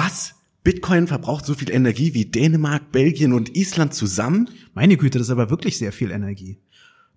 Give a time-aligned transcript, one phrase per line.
[0.00, 0.36] Was?
[0.62, 4.48] Bitcoin verbraucht so viel Energie wie Dänemark, Belgien und Island zusammen?
[4.72, 6.60] Meine Güte, das ist aber wirklich sehr viel Energie.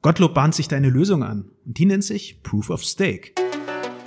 [0.01, 1.51] Gottlob bahnt sich da eine Lösung an.
[1.63, 3.33] Und die nennt sich Proof of Stake.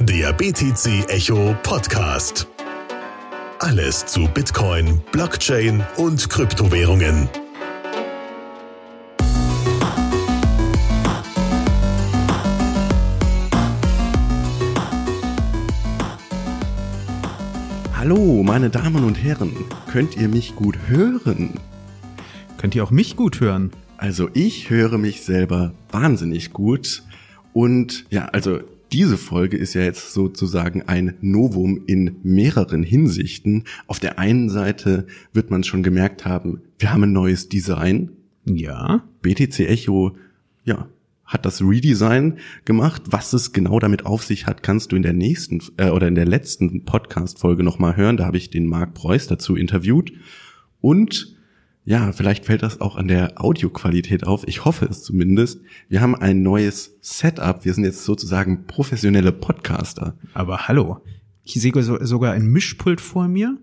[0.01, 2.49] Der BTC Echo Podcast.
[3.61, 7.29] Alles zu Bitcoin, Blockchain und Kryptowährungen.
[18.07, 19.57] Hallo, meine Damen und Herren.
[19.91, 21.55] Könnt ihr mich gut hören?
[22.59, 23.70] Könnt ihr auch mich gut hören?
[23.96, 27.02] Also ich höre mich selber wahnsinnig gut.
[27.55, 28.60] Und ja, also
[28.93, 33.65] diese Folge ist ja jetzt sozusagen ein Novum in mehreren Hinsichten.
[33.87, 38.10] Auf der einen Seite wird man schon gemerkt haben, wir haben ein neues Design.
[38.45, 39.02] Ja.
[39.23, 40.15] BTC Echo,
[40.62, 40.88] ja,
[41.24, 43.02] hat das Redesign gemacht.
[43.06, 46.15] Was es genau damit auf sich hat, kannst du in der nächsten äh, oder in
[46.15, 48.16] der letzten Podcast-Folge nochmal hören.
[48.16, 50.12] Da habe ich den Marc Preuß dazu interviewt.
[50.80, 51.34] Und
[51.87, 54.46] ja, vielleicht fällt das auch an der Audioqualität auf.
[54.49, 55.60] Ich hoffe es zumindest.
[55.88, 57.65] Wir haben ein neues Setup.
[57.65, 60.16] Wir sind jetzt sozusagen professionelle Podcaster.
[60.32, 61.02] Aber hallo,
[61.43, 63.59] ich sehe sogar ein Mischpult vor mir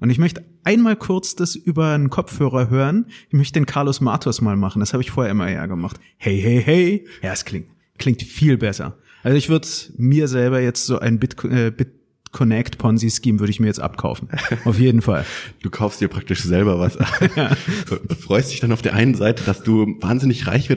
[0.00, 3.06] und ich möchte einmal kurz das über einen Kopfhörer hören.
[3.28, 4.80] Ich möchte den Carlos Matos mal machen.
[4.80, 5.98] Das habe ich vorher immer eher gemacht.
[6.16, 7.06] Hey, hey, hey.
[7.22, 8.98] Ja, es klingt, klingt viel besser.
[9.22, 11.92] Also ich würde mir selber jetzt so ein Bit, äh, Bit
[12.34, 14.28] Connect Ponzi Scheme würde ich mir jetzt abkaufen.
[14.64, 15.24] Auf jeden Fall.
[15.62, 16.98] Du kaufst dir praktisch selber was.
[17.36, 17.56] ja.
[18.20, 20.68] Freust dich dann auf der einen Seite, dass du wahnsinnig reich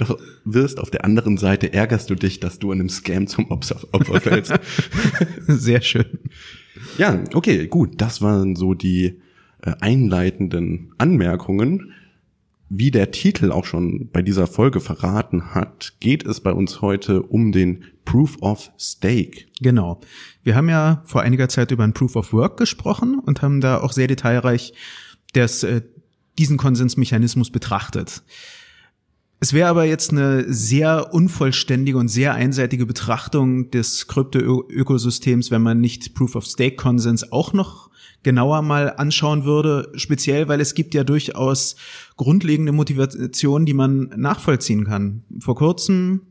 [0.46, 3.80] wirst, auf der anderen Seite ärgerst du dich, dass du in einem Scam zum Opfer,
[3.92, 4.54] Opfer fällst.
[5.48, 6.06] Sehr schön.
[6.98, 8.02] Ja, okay, gut.
[8.02, 9.20] Das waren so die
[9.62, 11.94] äh, einleitenden Anmerkungen.
[12.70, 17.22] Wie der Titel auch schon bei dieser Folge verraten hat, geht es bei uns heute
[17.22, 19.46] um den Proof of Stake.
[19.62, 20.02] Genau.
[20.44, 23.80] Wir haben ja vor einiger Zeit über ein Proof of Work gesprochen und haben da
[23.80, 24.74] auch sehr detailreich
[25.34, 25.82] das, äh,
[26.38, 28.24] diesen Konsensmechanismus betrachtet.
[29.40, 35.80] Es wäre aber jetzt eine sehr unvollständige und sehr einseitige Betrachtung des Krypto-Ökosystems, wenn man
[35.80, 37.92] nicht Proof of Stake Konsens auch noch
[38.24, 41.76] genauer mal anschauen würde, speziell weil es gibt ja durchaus
[42.18, 45.24] grundlegende Motivationen, die man nachvollziehen kann.
[45.40, 46.22] Vor kurzem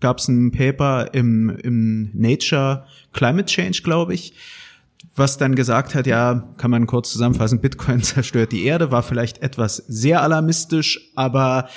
[0.00, 4.34] gab es ein Paper im, im Nature Climate Change, glaube ich,
[5.14, 9.42] was dann gesagt hat, ja, kann man kurz zusammenfassen, Bitcoin zerstört die Erde, war vielleicht
[9.42, 11.68] etwas sehr alarmistisch, aber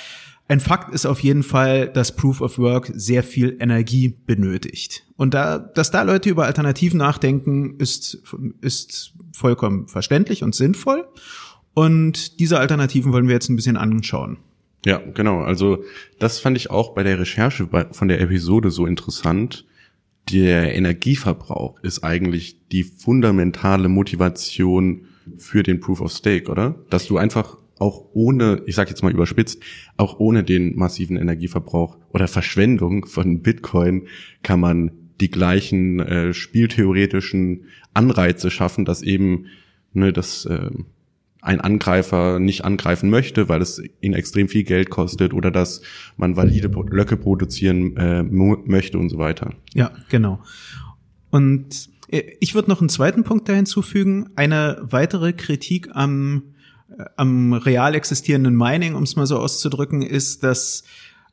[0.48, 5.04] ein Fakt ist auf jeden Fall, dass Proof of Work sehr viel Energie benötigt.
[5.16, 8.22] Und da, dass da Leute über Alternativen nachdenken, ist,
[8.62, 11.06] ist vollkommen verständlich und sinnvoll.
[11.74, 14.38] Und diese Alternativen wollen wir jetzt ein bisschen anschauen.
[14.86, 15.42] Ja, genau.
[15.42, 15.84] Also
[16.18, 19.66] das fand ich auch bei der Recherche von der Episode so interessant.
[20.30, 26.74] Der Energieverbrauch ist eigentlich die fundamentale Motivation für den Proof of Stake, oder?
[26.88, 29.62] Dass du einfach auch ohne, ich sage jetzt mal überspitzt,
[29.96, 34.06] auch ohne den massiven Energieverbrauch oder Verschwendung von Bitcoin
[34.42, 34.90] kann man
[35.20, 39.46] die gleichen äh, spieltheoretischen Anreize schaffen, dass eben
[39.92, 40.70] ne, dass äh,
[41.40, 45.82] ein Angreifer nicht angreifen möchte, weil es ihn extrem viel Geld kostet oder dass
[46.16, 49.54] man valide Blöcke produzieren äh, möchte und so weiter.
[49.74, 50.42] Ja, genau.
[51.30, 54.30] Und äh, ich würde noch einen zweiten Punkt da hinzufügen.
[54.34, 56.42] Eine weitere Kritik am
[57.16, 60.84] am real existierenden Mining, um es mal so auszudrücken, ist, dass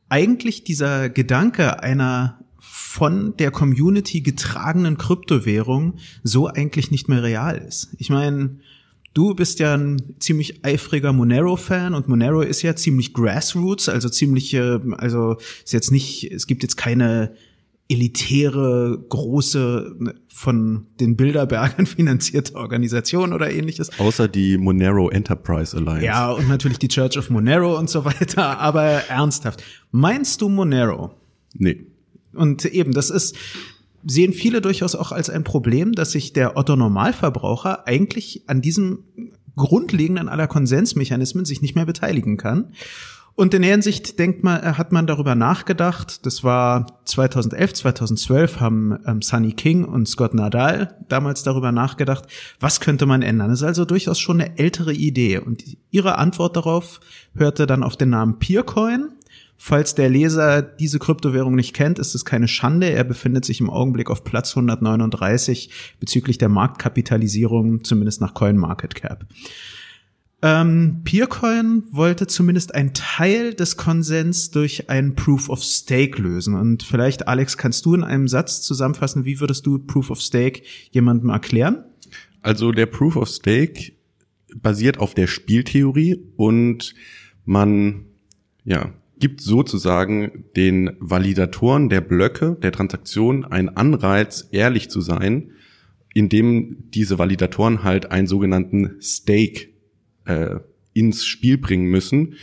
[0.08, 7.90] eigentlich dieser Gedanke einer von der Community getragenen Kryptowährung so eigentlich nicht mehr real ist.
[7.98, 8.58] Ich meine,
[9.12, 14.58] du bist ja ein ziemlich eifriger Monero-Fan und Monero ist ja ziemlich Grassroots, also ziemlich,
[14.58, 17.34] also ist jetzt nicht, es gibt jetzt keine
[17.88, 23.98] elitäre, große, ne, von den Bilderbergern finanzierte Organisation oder ähnliches.
[23.98, 26.04] Außer die Monero Enterprise Alliance.
[26.04, 28.58] Ja, und natürlich die Church of Monero und so weiter.
[28.58, 31.14] Aber ernsthaft, meinst du Monero?
[31.54, 31.86] Nee.
[32.34, 33.36] Und eben, das ist,
[34.04, 39.04] sehen viele durchaus auch als ein Problem, dass sich der Otto Normalverbraucher eigentlich an diesem
[39.56, 42.72] grundlegenden aller Konsensmechanismen sich nicht mehr beteiligen kann.
[43.36, 46.24] Und in der Hinsicht denkt man, äh, hat man darüber nachgedacht.
[46.24, 52.24] Das war 2011, 2012 haben ähm, Sunny King und Scott Nadal damals darüber nachgedacht,
[52.60, 53.50] was könnte man ändern.
[53.50, 55.38] Das ist also durchaus schon eine ältere Idee.
[55.38, 56.98] Und ihre Antwort darauf
[57.34, 59.10] hörte dann auf den Namen Peercoin.
[59.58, 62.90] Falls der Leser diese Kryptowährung nicht kennt, ist es keine Schande.
[62.90, 69.26] Er befindet sich im Augenblick auf Platz 139 bezüglich der Marktkapitalisierung, zumindest nach CoinMarketCap.
[70.46, 76.54] Ähm, Peercoin wollte zumindest einen Teil des Konsens durch ein Proof of Stake lösen.
[76.54, 80.62] Und vielleicht, Alex, kannst du in einem Satz zusammenfassen, wie würdest du Proof of Stake
[80.92, 81.82] jemandem erklären?
[82.42, 83.90] Also der Proof of Stake
[84.54, 86.94] basiert auf der Spieltheorie und
[87.44, 88.04] man
[88.64, 95.50] ja, gibt sozusagen den Validatoren der Blöcke, der Transaktion einen Anreiz, ehrlich zu sein,
[96.14, 99.70] indem diese Validatoren halt einen sogenannten Stake
[100.26, 100.56] äh,
[100.92, 102.34] ins Spiel bringen müssen.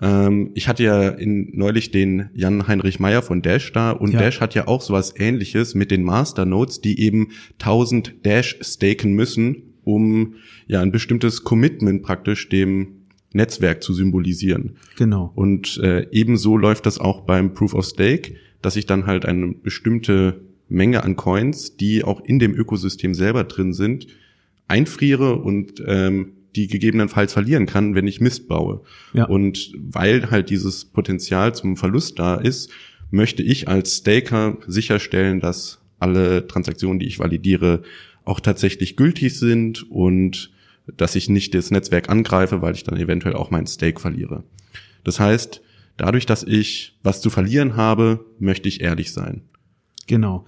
[0.00, 4.20] Ähm, ich hatte ja in, neulich den Jan-Heinrich Meyer von Dash da und ja.
[4.20, 7.28] Dash hat ja auch sowas ähnliches mit den Masternodes, die eben
[7.58, 10.34] 1000 Dash staken müssen, um
[10.66, 13.00] ja ein bestimmtes Commitment praktisch dem
[13.32, 14.76] Netzwerk zu symbolisieren.
[14.96, 15.30] Genau.
[15.34, 19.48] Und äh, ebenso läuft das auch beim Proof of Stake, dass ich dann halt eine
[19.48, 24.06] bestimmte Menge an Coins, die auch in dem Ökosystem selber drin sind,
[24.68, 28.82] einfriere und ähm, die gegebenenfalls verlieren kann, wenn ich Mist baue.
[29.12, 29.24] Ja.
[29.24, 32.70] Und weil halt dieses Potenzial zum Verlust da ist,
[33.10, 37.82] möchte ich als Staker sicherstellen, dass alle Transaktionen, die ich validiere,
[38.24, 40.50] auch tatsächlich gültig sind und
[40.96, 44.44] dass ich nicht das Netzwerk angreife, weil ich dann eventuell auch meinen Stake verliere.
[45.04, 45.62] Das heißt,
[45.96, 49.42] dadurch, dass ich was zu verlieren habe, möchte ich ehrlich sein.
[50.06, 50.46] Genau.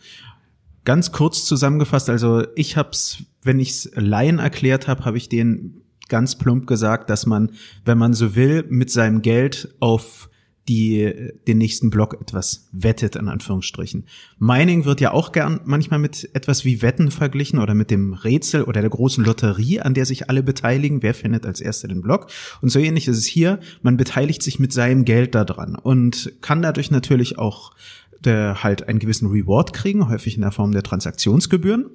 [0.84, 5.28] Ganz kurz zusammengefasst, also ich habe es, wenn ich es Laien erklärt habe, habe ich
[5.28, 5.81] den
[6.12, 7.52] ganz plump gesagt, dass man,
[7.86, 10.28] wenn man so will, mit seinem Geld auf
[10.68, 14.04] die den nächsten Block etwas wettet, in Anführungsstrichen.
[14.38, 18.62] Mining wird ja auch gern manchmal mit etwas wie Wetten verglichen oder mit dem Rätsel
[18.64, 21.02] oder der großen Lotterie, an der sich alle beteiligen.
[21.02, 22.28] Wer findet als erster den Block?
[22.60, 23.58] Und so ähnlich ist es hier.
[23.80, 27.72] Man beteiligt sich mit seinem Geld daran und kann dadurch natürlich auch
[28.20, 31.90] der halt einen gewissen Reward kriegen, häufig in der Form der Transaktionsgebühren.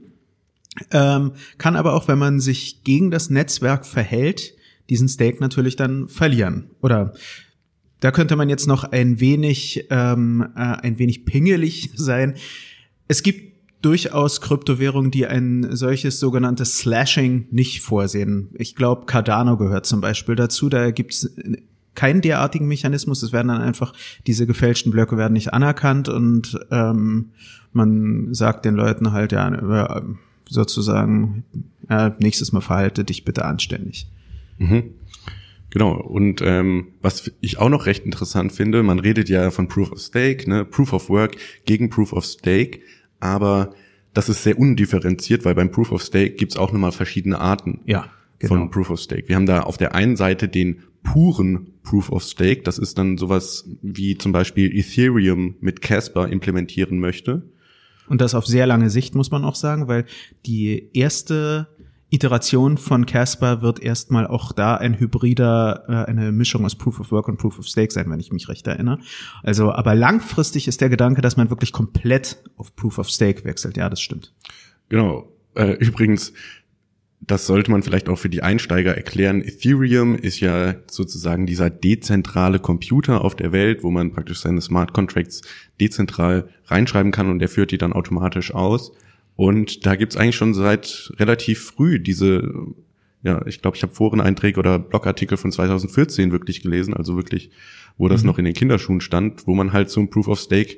[0.92, 4.54] Ähm, kann aber auch, wenn man sich gegen das Netzwerk verhält,
[4.90, 6.70] diesen Stake natürlich dann verlieren.
[6.82, 7.14] Oder
[8.00, 12.36] da könnte man jetzt noch ein wenig, ähm, äh, ein wenig pingelig sein.
[13.08, 18.50] Es gibt durchaus Kryptowährungen, die ein solches sogenanntes Slashing nicht vorsehen.
[18.56, 20.68] Ich glaube, Cardano gehört zum Beispiel dazu.
[20.68, 21.30] Da gibt's
[21.94, 23.24] keinen derartigen Mechanismus.
[23.24, 23.94] Es werden dann einfach
[24.26, 27.32] diese gefälschten Blöcke werden nicht anerkannt und ähm,
[27.72, 29.48] man sagt den Leuten halt ja
[30.50, 31.44] sozusagen
[31.90, 34.08] ja, nächstes Mal verhalte dich bitte anständig.
[34.58, 34.96] Mhm.
[35.70, 39.92] Genau, und ähm, was ich auch noch recht interessant finde, man redet ja von Proof
[39.92, 41.36] of Stake, ne, Proof of Work
[41.66, 42.80] gegen Proof of Stake,
[43.20, 43.74] aber
[44.14, 48.08] das ist sehr undifferenziert, weil beim Proof of Stake gibt's auch nochmal verschiedene Arten ja,
[48.40, 48.56] genau.
[48.56, 49.28] von Proof of Stake.
[49.28, 53.18] Wir haben da auf der einen Seite den puren Proof of Stake, das ist dann
[53.18, 57.44] sowas wie zum Beispiel Ethereum mit Casper implementieren möchte.
[58.10, 60.06] Und das auf sehr lange Sicht, muss man auch sagen, weil
[60.46, 61.68] die erste
[62.10, 67.12] Iteration von Casper wird erstmal auch da ein hybrider, äh, eine Mischung aus Proof of
[67.12, 69.00] Work und Proof of Stake sein, wenn ich mich recht erinnere.
[69.44, 73.76] Also, aber langfristig ist der Gedanke, dass man wirklich komplett auf Proof of Stake wechselt.
[73.76, 74.34] Ja, das stimmt.
[74.88, 75.30] Genau.
[75.56, 76.32] Äh, übrigens,
[77.28, 79.42] das sollte man vielleicht auch für die Einsteiger erklären.
[79.42, 84.94] Ethereum ist ja sozusagen dieser dezentrale Computer auf der Welt, wo man praktisch seine Smart
[84.94, 85.42] Contracts
[85.80, 88.94] dezentral reinschreiben kann und der führt die dann automatisch aus.
[89.36, 92.50] Und da gibt's eigentlich schon seit relativ früh diese,
[93.24, 97.52] ja, ich glaube, ich habe Foreneinträge oder Blogartikel von 2014 wirklich gelesen, also wirklich,
[97.98, 98.28] wo das mhm.
[98.28, 100.78] noch in den Kinderschuhen stand, wo man halt zum Proof of Stake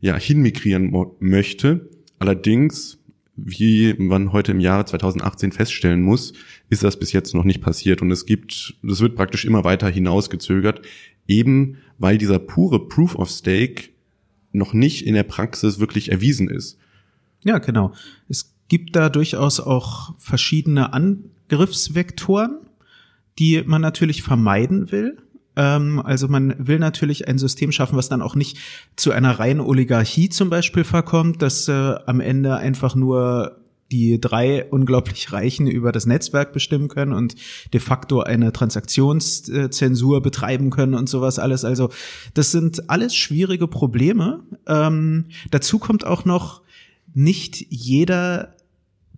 [0.00, 0.90] ja hinmigrieren
[1.20, 1.90] möchte.
[2.18, 2.98] Allerdings,
[3.36, 6.34] wie man heute im Jahre 2018 feststellen muss,
[6.68, 9.88] ist das bis jetzt noch nicht passiert und es gibt, das wird praktisch immer weiter
[9.88, 10.82] hinausgezögert,
[11.26, 13.90] eben weil dieser pure Proof of Stake
[14.52, 16.78] noch nicht in der Praxis wirklich erwiesen ist.
[17.42, 17.94] Ja, genau.
[18.28, 22.58] Es gibt da durchaus auch verschiedene Angriffsvektoren,
[23.38, 25.18] die man natürlich vermeiden will.
[25.56, 28.58] Ähm, also man will natürlich ein System schaffen, was dann auch nicht
[28.96, 31.72] zu einer reinen Oligarchie zum Beispiel verkommt, dass äh,
[32.06, 33.58] am Ende einfach nur
[33.90, 37.34] die drei unglaublich Reichen über das Netzwerk bestimmen können und
[37.74, 41.66] de facto eine Transaktionszensur betreiben können und sowas alles.
[41.66, 41.90] Also
[42.32, 44.44] das sind alles schwierige Probleme.
[44.66, 46.62] Ähm, dazu kommt auch noch,
[47.14, 48.56] nicht jeder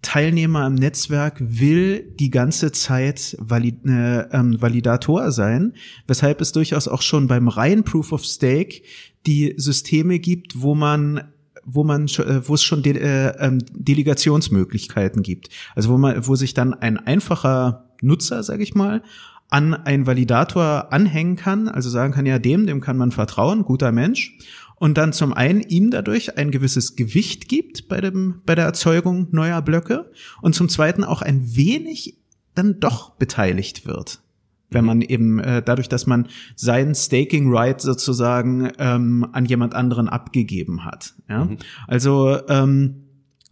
[0.04, 5.73] Teilnehmer am Netzwerk will die ganze Zeit Valid äh, ähm, Validator sein,
[6.06, 8.82] weshalb es durchaus auch schon beim reinen Proof of Stake
[9.26, 11.32] die Systeme gibt, wo man
[11.64, 15.49] wo man äh, wo es schon De äh, ähm, Delegationsmöglichkeiten gibt.
[15.75, 19.02] Also wo man wo sich dann ein einfacher Nutzer, sage ich mal,
[19.49, 23.92] an einen Validator anhängen kann, also sagen kann, ja, dem, dem kann man vertrauen, guter
[23.92, 24.37] Mensch
[24.85, 29.29] und dann zum einen ihm dadurch ein gewisses Gewicht gibt bei dem bei der Erzeugung
[29.31, 30.11] neuer Blöcke
[30.43, 32.19] und zum zweiten auch ein wenig
[32.55, 34.21] dann doch beteiligt wird
[34.69, 40.09] wenn man eben äh, dadurch, dass man seinen Staking Right sozusagen ähm, an jemand anderen
[40.09, 41.14] abgegeben hat.
[41.29, 41.45] Ja?
[41.45, 41.59] Mhm.
[41.87, 43.05] Also ähm,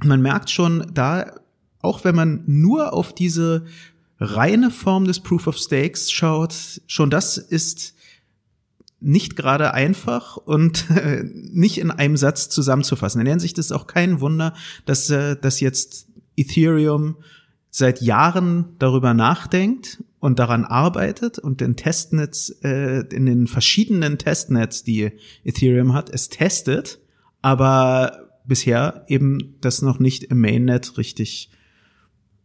[0.05, 1.37] man merkt schon da,
[1.81, 3.67] auch wenn man nur auf diese
[4.19, 7.95] reine Form des Proof of Stakes schaut, schon das ist
[9.03, 13.21] nicht gerade einfach und äh, nicht in einem Satz zusammenzufassen.
[13.21, 14.55] In der Hinsicht ist auch kein Wunder,
[14.87, 17.17] dass, äh, dass jetzt Ethereum
[17.71, 24.85] seit Jahren darüber nachdenkt und daran arbeitet und den Testnetz, äh, in den verschiedenen Testnets,
[24.85, 27.01] die Ethereum hat, es testet,
[27.41, 31.51] aber bisher eben das noch nicht im Mainnet richtig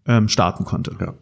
[0.05, 0.95] ähm, starten konnte.
[0.99, 1.13] Ja.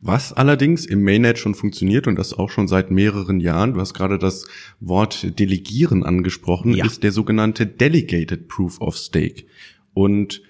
[0.00, 3.94] Was allerdings im Mainnet schon funktioniert und das auch schon seit mehreren Jahren, du hast
[3.94, 4.46] gerade das
[4.78, 6.86] Wort Delegieren angesprochen, ja.
[6.86, 9.44] ist der sogenannte Delegated Proof of Stake.
[9.94, 10.42] Und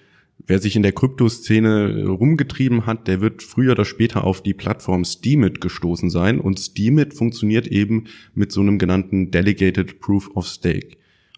[0.45, 5.03] wer sich in der Kryptoszene rumgetrieben hat, der wird früher oder später auf die Plattform
[5.03, 6.39] Steemit gestoßen sein.
[6.39, 10.97] Und Steemit funktioniert eben mit so einem genannten Delegated Proof of Stake.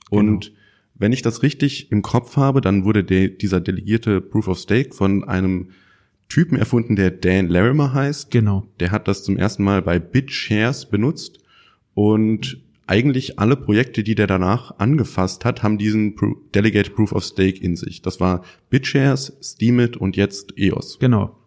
[0.10, 0.58] Und genau.
[0.96, 4.94] wenn ich das richtig im Kopf habe, dann wurde der, dieser delegierte Proof of Stake
[4.94, 5.70] von einem
[6.32, 8.32] Typen erfunden, der Dan Larimer heißt.
[8.32, 8.66] Genau.
[8.80, 11.40] Der hat das zum ersten Mal bei BitShares benutzt
[11.94, 16.16] und eigentlich alle Projekte, die der danach angefasst hat, haben diesen
[16.56, 18.02] Delegate Proof of Stake in sich.
[18.02, 21.00] Das war BitShares, Steemit und jetzt EOS.
[21.00, 21.38] Genau.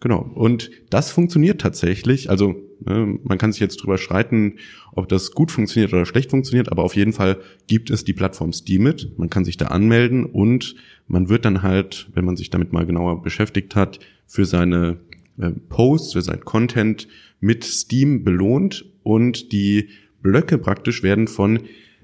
[0.00, 0.30] Genau.
[0.34, 2.30] Und das funktioniert tatsächlich.
[2.30, 4.54] Also ne, man kann sich jetzt drüber streiten,
[4.92, 8.52] ob das gut funktioniert oder schlecht funktioniert, aber auf jeden Fall gibt es die Plattform
[8.52, 9.18] Steemit.
[9.18, 10.76] Man kann sich da anmelden und
[11.08, 14.98] man wird dann halt, wenn man sich damit mal genauer beschäftigt hat, für seine
[15.38, 17.08] äh, Posts, für sein Content
[17.40, 19.88] mit Steam belohnt und die
[20.22, 21.60] Blöcke praktisch werden von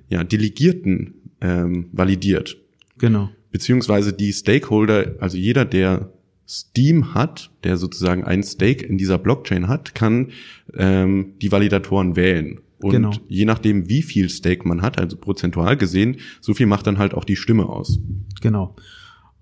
[0.08, 2.56] ja, Delegierten ähm, validiert.
[2.98, 3.30] Genau.
[3.50, 6.12] Beziehungsweise die Stakeholder, also jeder, der
[6.46, 10.30] Steam hat, der sozusagen ein Stake in dieser Blockchain hat, kann
[10.74, 12.60] ähm, die Validatoren wählen.
[12.78, 13.12] Und genau.
[13.28, 17.14] je nachdem, wie viel Stake man hat, also prozentual gesehen, so viel macht dann halt
[17.14, 17.98] auch die Stimme aus.
[18.42, 18.76] Genau.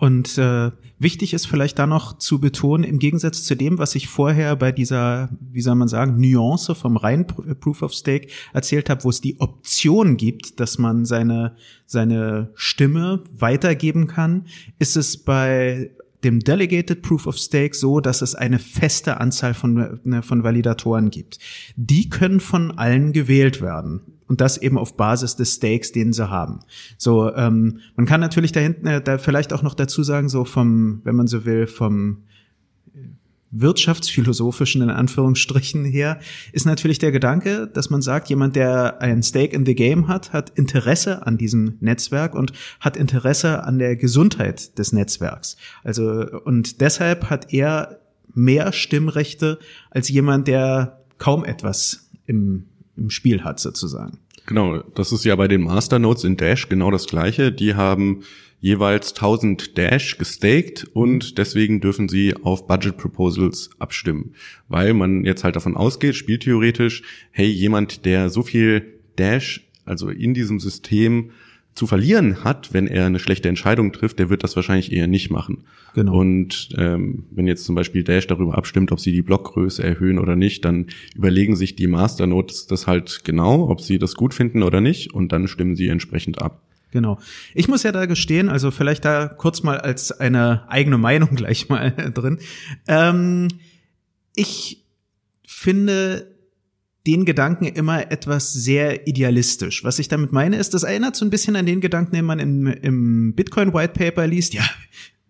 [0.02, 4.08] Und äh, wichtig ist vielleicht da noch zu betonen, im Gegensatz zu dem, was ich
[4.08, 9.04] vorher bei dieser, wie soll man sagen, Nuance vom reinen Proof of Stake erzählt habe,
[9.04, 11.54] wo es die Option gibt, dass man seine,
[11.86, 14.46] seine Stimme weitergeben kann,
[14.80, 15.92] ist es bei
[16.24, 21.10] dem Delegated Proof of Stake so, dass es eine feste Anzahl von, ne, von Validatoren
[21.10, 21.38] gibt.
[21.76, 24.00] Die können von allen gewählt werden.
[24.26, 26.60] Und das eben auf Basis des Stakes, den sie haben.
[26.96, 30.44] So, ähm, man kann natürlich da hinten äh, da vielleicht auch noch dazu sagen, so
[30.44, 32.22] vom, wenn man so will, vom
[33.52, 36.18] wirtschaftsphilosophischen in Anführungsstrichen her,
[36.52, 40.32] ist natürlich der Gedanke, dass man sagt, jemand, der ein Stake in the Game hat,
[40.32, 45.56] hat Interesse an diesem Netzwerk und hat Interesse an der Gesundheit des Netzwerks.
[45.84, 48.00] Also, und deshalb hat er
[48.34, 49.58] mehr Stimmrechte
[49.90, 52.64] als jemand, der kaum etwas im,
[52.96, 54.18] im Spiel hat, sozusagen.
[54.46, 57.52] Genau, das ist ja bei den Masternodes in Dash genau das gleiche.
[57.52, 58.22] Die haben
[58.62, 64.34] jeweils 1000 Dash gestaked und deswegen dürfen sie auf Budget Proposals abstimmen,
[64.68, 67.02] weil man jetzt halt davon ausgeht, spieltheoretisch,
[67.32, 71.32] hey, jemand, der so viel Dash, also in diesem System
[71.74, 75.30] zu verlieren hat, wenn er eine schlechte Entscheidung trifft, der wird das wahrscheinlich eher nicht
[75.30, 75.64] machen.
[75.94, 76.20] Genau.
[76.20, 80.36] Und ähm, wenn jetzt zum Beispiel Dash darüber abstimmt, ob sie die Blockgröße erhöhen oder
[80.36, 84.80] nicht, dann überlegen sich die Masternodes das halt genau, ob sie das gut finden oder
[84.80, 86.60] nicht, und dann stimmen sie entsprechend ab.
[86.92, 87.18] Genau.
[87.54, 91.68] Ich muss ja da gestehen, also vielleicht da kurz mal als eine eigene Meinung gleich
[91.68, 92.38] mal drin.
[92.86, 93.48] Ähm,
[94.36, 94.84] ich
[95.46, 96.32] finde
[97.06, 99.82] den Gedanken immer etwas sehr idealistisch.
[99.82, 102.38] Was ich damit meine, ist, das erinnert so ein bisschen an den Gedanken, den man
[102.38, 104.54] im, im Bitcoin White Paper liest.
[104.54, 104.64] Ja,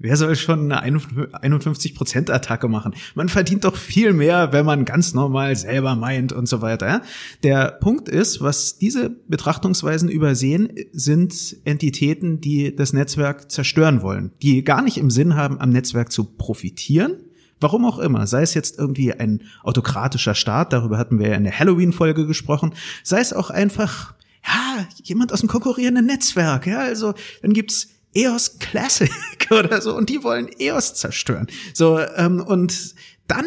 [0.02, 2.92] Wer soll schon eine 51%-Attacke machen?
[3.14, 7.02] Man verdient doch viel mehr, wenn man ganz normal selber meint und so weiter.
[7.44, 14.64] Der Punkt ist, was diese Betrachtungsweisen übersehen, sind Entitäten, die das Netzwerk zerstören wollen, die
[14.64, 17.18] gar nicht im Sinn haben, am Netzwerk zu profitieren,
[17.60, 21.44] Warum auch immer, sei es jetzt irgendwie ein autokratischer Staat, darüber hatten wir ja in
[21.44, 27.14] der Halloween-Folge gesprochen, sei es auch einfach, ja, jemand aus dem konkurrierenden Netzwerk, ja, also
[27.40, 29.10] dann gibt's EOS Classic
[29.50, 31.46] oder so und die wollen EOS zerstören.
[31.74, 32.94] So ähm, und
[33.26, 33.46] dann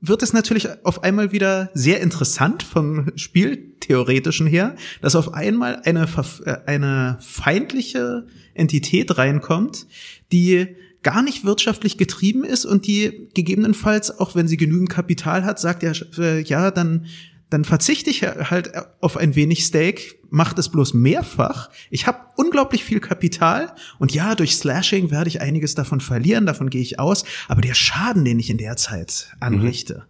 [0.00, 6.06] wird es natürlich auf einmal wieder sehr interessant vom Spieltheoretischen her, dass auf einmal eine,
[6.44, 9.86] äh, eine feindliche Entität reinkommt,
[10.30, 15.58] die gar nicht wirtschaftlich getrieben ist und die gegebenenfalls, auch wenn sie genügend Kapital hat,
[15.58, 17.06] sagt ja, äh, ja, dann
[17.54, 21.70] dann verzichte ich halt auf ein wenig Steak, mache das bloß mehrfach.
[21.88, 26.68] Ich habe unglaublich viel Kapital und ja, durch Slashing werde ich einiges davon verlieren, davon
[26.68, 30.04] gehe ich aus, aber der Schaden, den ich in der Zeit anrichte,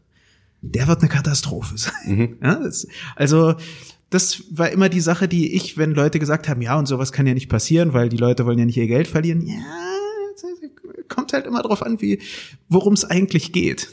[0.62, 0.72] mhm.
[0.72, 1.92] der wird eine Katastrophe sein.
[2.06, 2.36] Mhm.
[2.42, 3.56] Ja, das, also
[4.08, 7.26] das war immer die Sache, die ich, wenn Leute gesagt haben, ja, und sowas kann
[7.26, 9.46] ja nicht passieren, weil die Leute wollen ja nicht ihr Geld verlieren.
[9.46, 9.54] Ja,
[11.08, 12.20] kommt halt immer drauf an, wie
[12.70, 13.90] worum es eigentlich geht.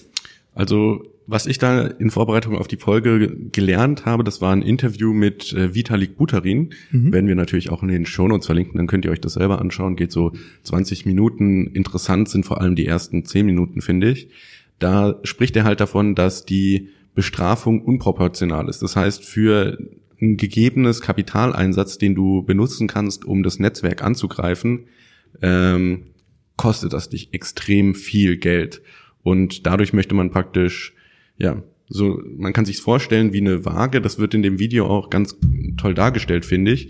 [0.56, 5.14] Also was ich da in Vorbereitung auf die Folge gelernt habe, das war ein Interview
[5.14, 6.74] mit äh, Vitalik Buterin.
[6.92, 7.14] Mhm.
[7.14, 9.96] Werden wir natürlich auch in den Shownotes verlinken, dann könnt ihr euch das selber anschauen.
[9.96, 10.34] Geht so
[10.64, 11.68] 20 Minuten.
[11.68, 14.28] Interessant sind vor allem die ersten 10 Minuten, finde ich.
[14.80, 18.82] Da spricht er halt davon, dass die Bestrafung unproportional ist.
[18.82, 19.78] Das heißt, für
[20.22, 24.88] ein gegebenes Kapitaleinsatz, den du benutzen kannst, um das Netzwerk anzugreifen,
[25.42, 26.08] ähm,
[26.58, 28.82] kostet das dich extrem viel Geld.
[29.24, 30.94] Und dadurch möchte man praktisch
[31.42, 34.00] ja, so, man kann sich's vorstellen wie eine Waage.
[34.00, 35.36] Das wird in dem Video auch ganz
[35.76, 36.90] toll dargestellt, finde ich.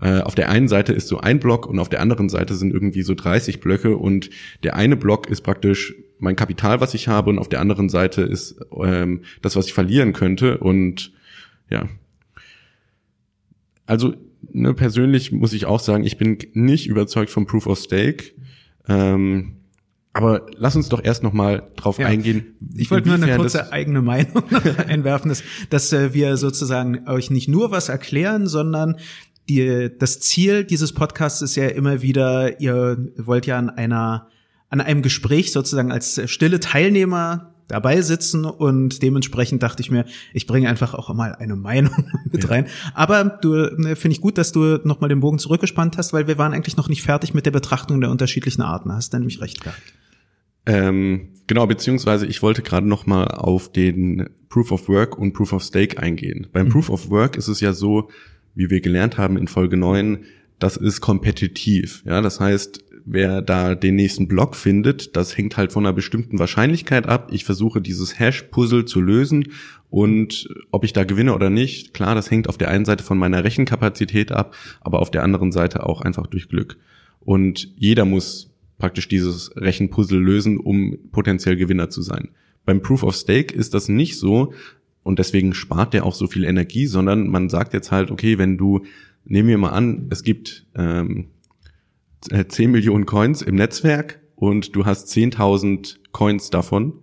[0.00, 2.74] Äh, auf der einen Seite ist so ein Block und auf der anderen Seite sind
[2.74, 4.28] irgendwie so 30 Blöcke und
[4.64, 8.22] der eine Block ist praktisch mein Kapital, was ich habe und auf der anderen Seite
[8.22, 11.12] ist ähm, das, was ich verlieren könnte und
[11.70, 11.88] ja.
[13.86, 14.14] Also
[14.50, 18.32] ne, persönlich muss ich auch sagen, ich bin nicht überzeugt vom Proof of Stake.
[18.88, 19.61] Ähm,
[20.12, 22.06] aber lass uns doch erst noch mal drauf ja.
[22.06, 22.56] eingehen.
[22.76, 24.44] Ich wollte nur eine kurze eigene Meinung
[24.86, 28.96] einwerfen, dass, dass äh, wir sozusagen euch nicht nur was erklären, sondern
[29.48, 34.28] die, das Ziel dieses Podcasts ist ja immer wieder, ihr wollt ja an einer,
[34.68, 40.04] an einem Gespräch sozusagen als stille Teilnehmer dabei sitzen und dementsprechend dachte ich mir,
[40.34, 42.50] ich bringe einfach auch mal eine Meinung mit ja.
[42.50, 42.66] rein.
[42.94, 46.38] Aber du ne, finde ich gut, dass du nochmal den Bogen zurückgespannt hast, weil wir
[46.38, 48.92] waren eigentlich noch nicht fertig mit der Betrachtung der unterschiedlichen Arten.
[48.92, 49.80] Hast du nämlich recht gehabt.
[50.64, 55.52] Ähm, genau, beziehungsweise ich wollte gerade noch mal auf den Proof of Work und Proof
[55.52, 56.46] of Stake eingehen.
[56.52, 56.70] Beim mhm.
[56.70, 58.10] Proof of Work ist es ja so,
[58.54, 60.24] wie wir gelernt haben in Folge 9,
[60.58, 62.02] das ist kompetitiv.
[62.06, 66.38] Ja, das heißt, wer da den nächsten Block findet, das hängt halt von einer bestimmten
[66.38, 67.30] Wahrscheinlichkeit ab.
[67.32, 69.48] Ich versuche dieses Hash-Puzzle zu lösen
[69.90, 73.18] und ob ich da gewinne oder nicht, klar, das hängt auf der einen Seite von
[73.18, 76.78] meiner Rechenkapazität ab, aber auf der anderen Seite auch einfach durch Glück.
[77.20, 82.30] Und jeder muss praktisch dieses Rechenpuzzle lösen, um potenziell Gewinner zu sein.
[82.64, 84.52] Beim Proof of Stake ist das nicht so
[85.02, 88.56] und deswegen spart der auch so viel Energie, sondern man sagt jetzt halt, okay, wenn
[88.56, 88.84] du,
[89.24, 91.28] nehmen wir mal an, es gibt ähm,
[92.22, 96.94] 10 äh, Millionen Coins im Netzwerk und du hast 10.000 Coins davon,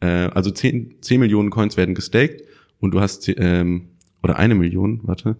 [0.00, 2.42] äh, also 10, 10 Millionen Coins werden gestaked
[2.80, 3.88] und du hast, ähm,
[4.22, 5.36] oder eine Million, warte,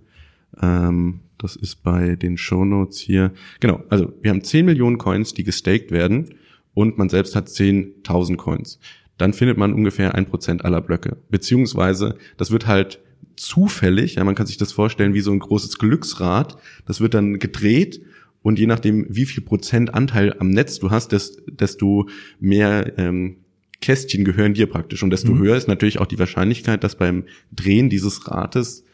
[0.61, 3.33] ähm, das ist bei den Shownotes hier.
[3.61, 6.31] Genau, also wir haben 10 Millionen Coins, die gestaked werden
[6.75, 8.79] und man selbst hat 10.000 Coins.
[9.19, 11.19] Dann findet man ungefähr ein Prozent aller Blöcke.
[11.29, 13.01] Beziehungsweise, das wird halt
[13.37, 17.39] zufällig, ja, man kann sich das vorstellen wie so ein großes Glücksrad, das wird dann
[17.39, 18.01] gedreht
[18.45, 21.17] und je nachdem, wie viel Prozent Anteil am Netz du hast,
[21.49, 23.39] desto mehr ähm,
[23.81, 25.03] Kästchen gehören dir praktisch.
[25.03, 25.39] Und desto mhm.
[25.39, 28.85] höher ist natürlich auch die Wahrscheinlichkeit, dass beim Drehen dieses Rates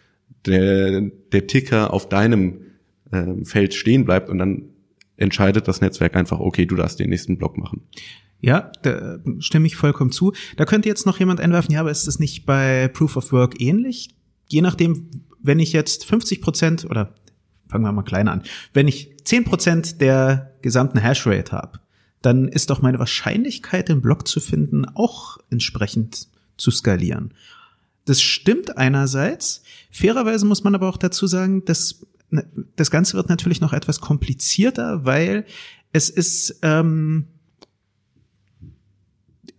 [0.47, 2.61] der, der Ticker auf deinem
[3.11, 4.69] äh, Feld stehen bleibt und dann
[5.17, 7.83] entscheidet das Netzwerk einfach, okay, du darfst den nächsten Block machen.
[8.39, 10.33] Ja, da stimme ich vollkommen zu.
[10.59, 13.61] Da könnte jetzt noch jemand einwerfen, ja, aber ist das nicht bei Proof of Work
[13.61, 14.11] ähnlich?
[14.47, 15.11] Je nachdem,
[15.43, 17.17] wenn ich jetzt 50 Prozent oder
[17.71, 21.81] fangen wir mal klein an, wenn ich 10 Prozent der gesamten Hashrate habe,
[22.23, 27.33] dann ist doch meine Wahrscheinlichkeit, den Block zu finden, auch entsprechend zu skalieren.
[28.05, 29.63] Das stimmt einerseits.
[29.91, 34.01] Fairerweise muss man aber auch dazu sagen, dass ne, das Ganze wird natürlich noch etwas
[34.01, 35.47] komplizierter, weil
[35.93, 37.29] es ist, ähm,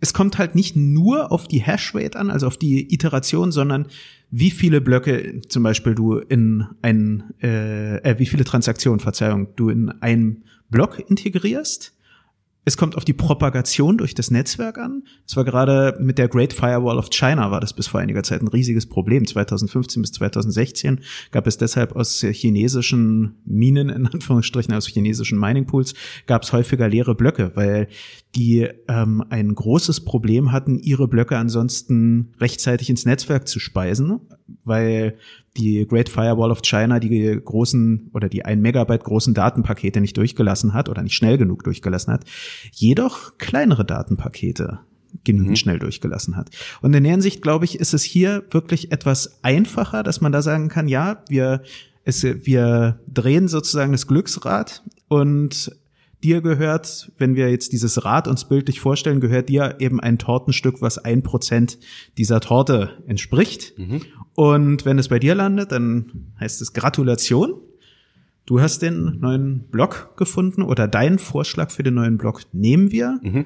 [0.02, 3.86] es kommt halt nicht nur auf die Hashrate an, also auf die Iteration, sondern
[4.32, 9.68] wie viele Blöcke zum Beispiel du in ein, äh, äh wie viele Transaktionen, Verzeihung, du
[9.68, 11.94] in einen Block integrierst
[12.64, 15.02] es kommt auf die Propagation durch das Netzwerk an.
[15.26, 18.40] Es war gerade mit der Great Firewall of China war das bis vor einiger Zeit
[18.40, 19.26] ein riesiges Problem.
[19.26, 21.00] 2015 bis 2016
[21.32, 25.94] gab es deshalb aus chinesischen Minen, in Anführungsstrichen aus chinesischen Mining Pools,
[26.26, 27.88] gab es häufiger leere Blöcke, weil
[28.34, 34.20] die ähm, ein großes Problem hatten, ihre Blöcke ansonsten rechtzeitig ins Netzwerk zu speisen,
[34.64, 35.18] weil
[35.56, 40.72] die Great Firewall of China die großen oder die ein Megabyte großen Datenpakete nicht durchgelassen
[40.72, 42.24] hat oder nicht schnell genug durchgelassen hat,
[42.72, 44.80] jedoch kleinere Datenpakete
[45.24, 45.56] genügend mhm.
[45.56, 46.50] schnell durchgelassen hat.
[46.80, 50.40] Und in der Hinsicht, glaube ich, ist es hier wirklich etwas einfacher, dass man da
[50.40, 51.62] sagen kann, ja, wir,
[52.04, 55.76] es, wir drehen sozusagen das Glücksrad und
[56.22, 60.80] dir gehört, wenn wir jetzt dieses Rad uns bildlich vorstellen, gehört dir eben ein Tortenstück,
[60.80, 61.78] was ein Prozent
[62.18, 63.78] dieser Torte entspricht.
[63.78, 64.02] Mhm.
[64.34, 67.54] Und wenn es bei dir landet, dann heißt es Gratulation.
[68.46, 73.20] Du hast den neuen Blog gefunden oder deinen Vorschlag für den neuen Blog nehmen wir.
[73.22, 73.44] Mhm.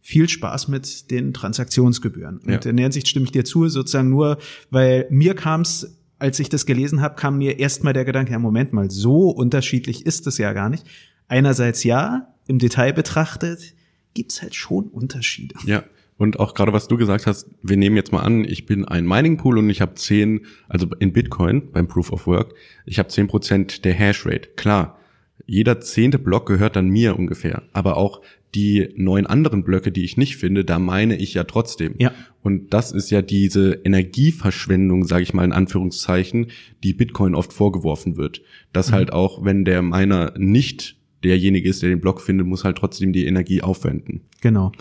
[0.00, 2.38] Viel Spaß mit den Transaktionsgebühren.
[2.38, 2.70] Und ja.
[2.70, 4.38] in der Hinsicht stimme ich dir zu, sozusagen nur,
[4.70, 8.38] weil mir kam es als ich das gelesen habe, kam mir erstmal der Gedanke, ja,
[8.38, 10.84] Moment mal, so unterschiedlich ist es ja gar nicht.
[11.28, 13.74] Einerseits ja, im Detail betrachtet
[14.14, 15.54] gibt's halt schon Unterschiede.
[15.64, 15.84] Ja,
[16.16, 19.06] Und auch gerade was du gesagt hast, wir nehmen jetzt mal an, ich bin ein
[19.06, 23.08] Mining Pool und ich habe zehn, also in Bitcoin beim Proof of Work, ich habe
[23.08, 24.48] zehn Prozent der Hashrate.
[24.56, 24.98] Klar,
[25.46, 27.62] jeder zehnte Block gehört dann mir ungefähr.
[27.72, 28.20] Aber auch
[28.54, 31.94] die neun anderen Blöcke, die ich nicht finde, da meine ich ja trotzdem.
[31.98, 32.12] Ja.
[32.42, 36.48] Und das ist ja diese Energieverschwendung, sage ich mal in Anführungszeichen,
[36.82, 38.42] die Bitcoin oft vorgeworfen wird.
[38.72, 38.94] Dass mhm.
[38.94, 43.12] halt auch, wenn der Miner nicht derjenige ist, der den Block findet, muss halt trotzdem
[43.12, 44.22] die Energie aufwenden.
[44.40, 44.72] Genau.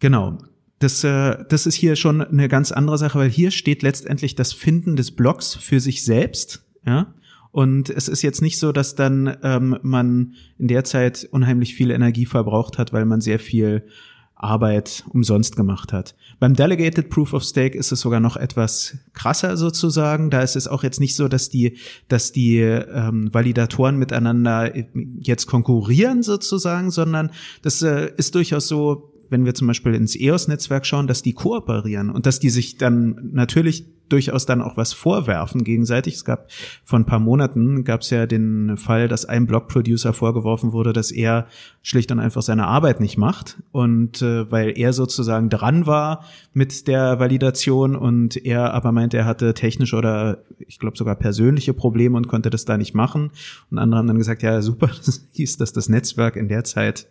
[0.00, 0.38] Genau.
[0.78, 4.52] Das, äh, das ist hier schon eine ganz andere Sache, weil hier steht letztendlich das
[4.52, 6.64] Finden des Blocks für sich selbst.
[6.84, 7.14] Ja.
[7.50, 11.90] Und es ist jetzt nicht so, dass dann ähm, man in der Zeit unheimlich viel
[11.90, 13.86] Energie verbraucht hat, weil man sehr viel
[14.36, 16.14] Arbeit umsonst gemacht hat.
[16.38, 20.28] Beim Delegated Proof of Stake ist es sogar noch etwas krasser sozusagen.
[20.30, 24.72] Da ist es auch jetzt nicht so, dass die, dass die ähm, Validatoren miteinander
[25.18, 27.30] jetzt konkurrieren sozusagen, sondern
[27.62, 32.10] das äh, ist durchaus so, wenn wir zum Beispiel ins EOS-Netzwerk schauen, dass die kooperieren
[32.10, 36.14] und dass die sich dann natürlich durchaus dann auch was vorwerfen gegenseitig.
[36.14, 36.50] Es gab
[36.84, 41.10] vor ein paar Monaten gab es ja den Fall, dass einem Blog-Producer vorgeworfen wurde, dass
[41.10, 41.46] er
[41.82, 46.86] schlicht und einfach seine Arbeit nicht macht und äh, weil er sozusagen dran war mit
[46.86, 52.16] der Validation und er aber meinte, er hatte technische oder ich glaube sogar persönliche Probleme
[52.16, 53.30] und konnte das da nicht machen.
[53.70, 57.08] Und andere haben dann gesagt, ja super, das hieß, dass das Netzwerk in der Zeit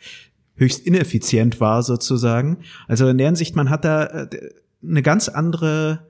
[0.56, 2.58] höchst ineffizient war sozusagen.
[2.88, 4.30] Also in der Hinsicht, man hat da äh,
[4.84, 6.08] eine ganz andere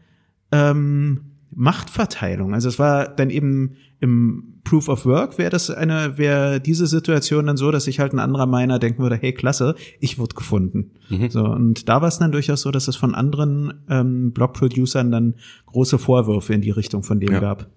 [0.51, 1.21] ähm,
[1.53, 2.53] Machtverteilung.
[2.53, 7.45] Also es war dann eben im Proof of Work wäre das eine, wäre diese Situation
[7.45, 10.91] dann so, dass sich halt ein anderer Miner denken würde, hey, klasse, ich wurde gefunden.
[11.09, 11.29] Mhm.
[11.29, 15.35] So, und da war es dann durchaus so, dass es von anderen ähm, Blog-Producern dann
[15.67, 17.39] große Vorwürfe in die Richtung von dem ja.
[17.39, 17.69] gab.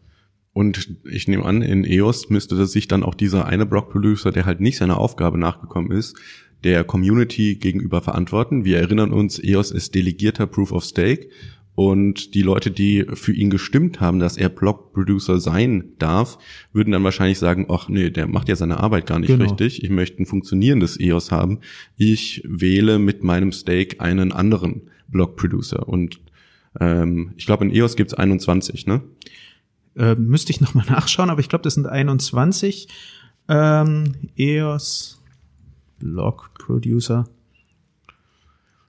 [0.55, 4.45] Und ich nehme an, in EOS müsste das sich dann auch dieser eine Block-Producer, der
[4.45, 6.17] halt nicht seiner Aufgabe nachgekommen ist,
[6.65, 8.65] der Community gegenüber verantworten.
[8.65, 11.29] Wir erinnern uns, EOS ist delegierter Proof of Stake
[11.79, 16.37] und die Leute, die für ihn gestimmt haben, dass er Blog-Producer sein darf,
[16.73, 19.45] würden dann wahrscheinlich sagen, ach nee, der macht ja seine Arbeit gar nicht genau.
[19.45, 19.85] richtig.
[19.85, 21.61] Ich möchte ein funktionierendes EOS haben.
[21.97, 25.89] Ich wähle mit meinem Stake einen anderen Blog-Producer.
[25.89, 26.19] Und
[26.81, 29.03] ähm, ich glaube, in EOS gibt's 21, ne?
[29.95, 32.89] Äh, müsste ich nochmal nachschauen, aber ich glaube, das sind 21.
[33.49, 35.18] Ähm, EOS
[35.99, 37.29] Blog Producer.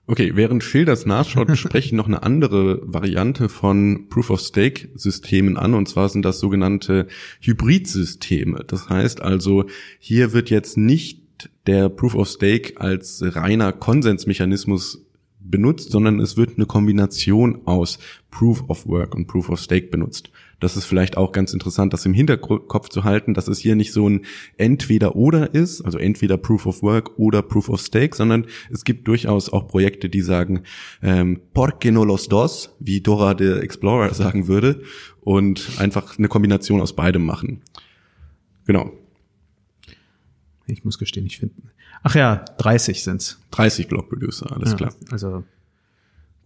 [0.08, 4.90] Okay, während Phil das nachschaut, spreche ich noch eine andere Variante von Proof of Stake
[4.96, 7.08] Systemen an, und zwar sind das sogenannte
[7.42, 8.64] Hybridsysteme.
[8.66, 9.66] Das heißt also,
[10.00, 15.06] hier wird jetzt nicht der Proof of Stake als reiner Konsensmechanismus
[15.40, 18.00] benutzt, sondern es wird eine Kombination aus
[18.32, 20.32] Proof of Work und Proof of Stake benutzt.
[20.60, 23.94] Das ist vielleicht auch ganz interessant, das im Hinterkopf zu halten, dass es hier nicht
[23.94, 24.26] so ein
[24.58, 29.50] Entweder-Oder ist, also entweder Proof of Work oder Proof of Stake, sondern es gibt durchaus
[29.50, 30.64] auch Projekte, die sagen,
[31.02, 34.82] ähm, porque no los dos, wie Dora the Explorer sagen würde,
[35.22, 37.62] und einfach eine Kombination aus beidem machen.
[38.66, 38.92] Genau.
[40.68, 41.56] Ich muss gestehen, ich finde.
[42.04, 43.40] Ach ja, 30 sind's.
[43.52, 44.94] 30 Block Producer, alles ja, klar.
[45.12, 45.44] Also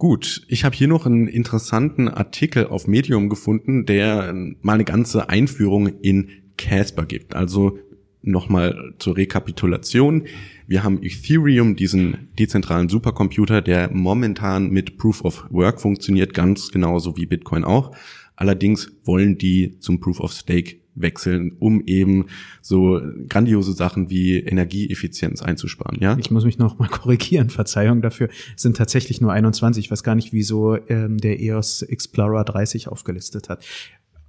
[0.04, 5.30] Gut, ich habe hier noch einen interessanten Artikel auf Medium gefunden, der mal eine ganze
[5.30, 7.38] Einführung in Casper gibt.
[7.38, 7.80] Also
[8.22, 10.26] nochmal zur Rekapitulation.
[10.68, 17.16] Wir haben Ethereum, diesen dezentralen Supercomputer, der momentan mit Proof of Work funktioniert, ganz genauso
[17.16, 17.96] wie Bitcoin auch.
[18.36, 22.26] Allerdings wollen die zum Proof of Stake wechseln, um eben
[22.62, 25.98] so grandiose Sachen wie Energieeffizienz einzusparen.
[26.00, 27.50] Ja, ich muss mich noch mal korrigieren.
[27.50, 29.86] Verzeihung dafür es sind tatsächlich nur 21.
[29.86, 33.64] Ich weiß gar nicht, wieso ähm, der EOS Explorer 30 aufgelistet hat.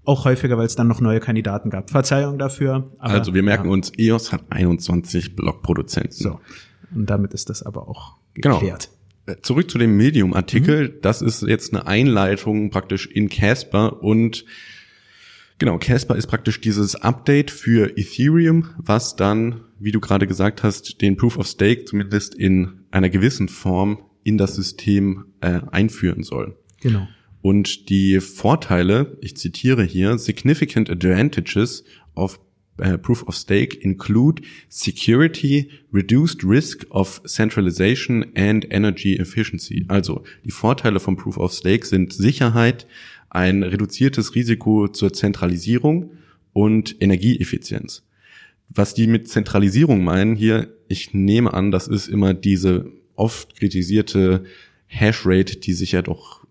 [0.04, 1.90] Auch häufiger, weil es dann noch neue Kandidaten gab.
[1.90, 2.90] Verzeihung dafür.
[2.98, 3.72] Aber, also wir merken ja.
[3.72, 6.12] uns, EOS hat 21 Blockproduzenten.
[6.12, 6.40] So.
[6.94, 8.58] Und damit ist das aber auch genau.
[8.58, 8.90] geklärt.
[9.26, 9.38] Genau.
[9.40, 10.88] Zurück zu dem Medium-Artikel.
[10.88, 10.94] Mhm.
[11.00, 14.44] Das ist jetzt eine Einleitung praktisch in Casper und
[15.64, 21.00] Genau, Casper ist praktisch dieses Update für Ethereum, was dann, wie du gerade gesagt hast,
[21.00, 26.58] den Proof of Stake zumindest in einer gewissen Form in das System äh, einführen soll.
[26.82, 27.08] Genau.
[27.40, 31.82] Und die Vorteile, ich zitiere hier, significant advantages
[32.14, 32.38] of
[32.78, 39.86] uh, Proof of Stake include security, reduced risk of centralization and energy efficiency.
[39.88, 42.86] Also die Vorteile von Proof of Stake sind Sicherheit,
[43.34, 46.12] ein reduziertes Risiko zur Zentralisierung
[46.52, 48.06] und Energieeffizienz.
[48.68, 54.44] Was die mit Zentralisierung meinen hier, ich nehme an, das ist immer diese oft kritisierte
[54.86, 56.44] Hashrate, die sich ja doch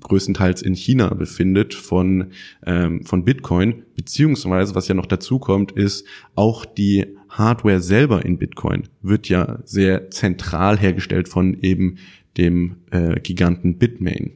[0.00, 2.32] größtenteils in China befindet von,
[2.64, 8.38] ähm, von Bitcoin, beziehungsweise was ja noch dazu kommt, ist auch die Hardware selber in
[8.38, 11.96] Bitcoin wird ja sehr zentral hergestellt von eben
[12.38, 14.32] dem äh, Giganten Bitmain.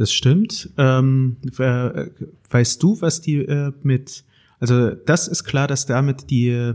[0.00, 0.70] Das stimmt.
[0.78, 1.36] Ähm,
[2.48, 4.24] weißt du, was die äh, mit,
[4.58, 6.72] also das ist klar, dass damit die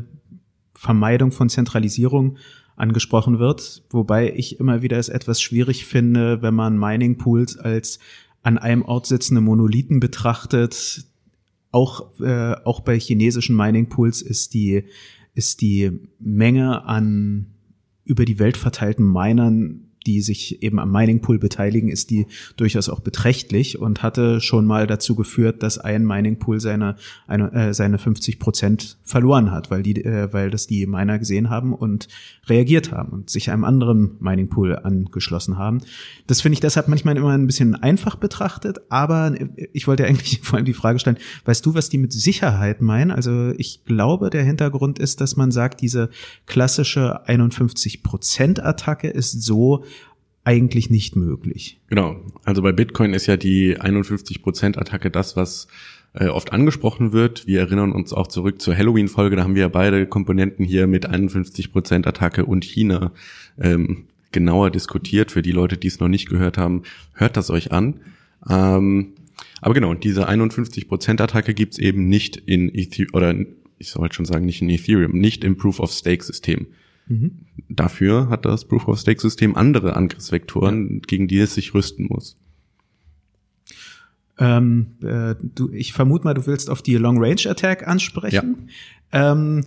[0.76, 2.38] Vermeidung von Zentralisierung
[2.76, 7.98] angesprochen wird, wobei ich immer wieder es etwas schwierig finde, wenn man Mining Pools als
[8.44, 11.06] an einem Ort sitzende Monolithen betrachtet.
[11.72, 14.84] Auch, äh, auch bei chinesischen Mining Pools ist die,
[15.34, 17.48] ist die Menge an
[18.04, 22.90] über die Welt verteilten Minern die sich eben am Mining Pool beteiligen, ist die durchaus
[22.90, 26.96] auch beträchtlich und hatte schon mal dazu geführt, dass ein Mining Pool seine,
[27.28, 31.50] eine, äh, seine 50 Prozent verloren hat, weil die, äh, weil das die Miner gesehen
[31.50, 32.08] haben und
[32.48, 35.82] reagiert haben und sich einem anderen Mining Pool angeschlossen haben.
[36.28, 39.34] Das finde ich deshalb manchmal immer ein bisschen einfach betrachtet, aber
[39.74, 43.12] ich wollte eigentlich vor allem die Frage stellen, weißt du, was die mit Sicherheit meinen?
[43.12, 46.10] Also ich glaube, der Hintergrund ist, dass man sagt, diese
[46.46, 49.84] klassische 51 Prozent Attacke ist so,
[50.46, 51.80] eigentlich nicht möglich.
[51.90, 52.22] Genau.
[52.44, 55.68] Also bei Bitcoin ist ja die 51% Attacke das, was
[56.14, 57.48] äh, oft angesprochen wird.
[57.48, 61.10] Wir erinnern uns auch zurück zur Halloween-Folge, da haben wir ja beide Komponenten hier mit
[61.10, 63.12] 51% Attacke und China
[63.60, 65.32] ähm, genauer diskutiert.
[65.32, 68.02] Für die Leute, die es noch nicht gehört haben, hört das euch an.
[68.48, 69.14] Ähm,
[69.62, 73.36] aber genau, diese 51% Attacke gibt's eben nicht in Ethereum, oder
[73.80, 76.68] ich sollte schon sagen, nicht in Ethereum, nicht im Proof-of-Stake-System.
[77.08, 77.40] Mhm.
[77.70, 81.00] Dafür hat das Proof-of-Stake-System andere Angriffsvektoren, ja.
[81.08, 82.36] gegen die es sich rüsten muss.
[84.38, 88.70] Ähm, äh, du, ich vermute mal, du willst auf die Long-Range-Attack ansprechen.
[89.14, 89.32] Ja.
[89.32, 89.64] Ähm,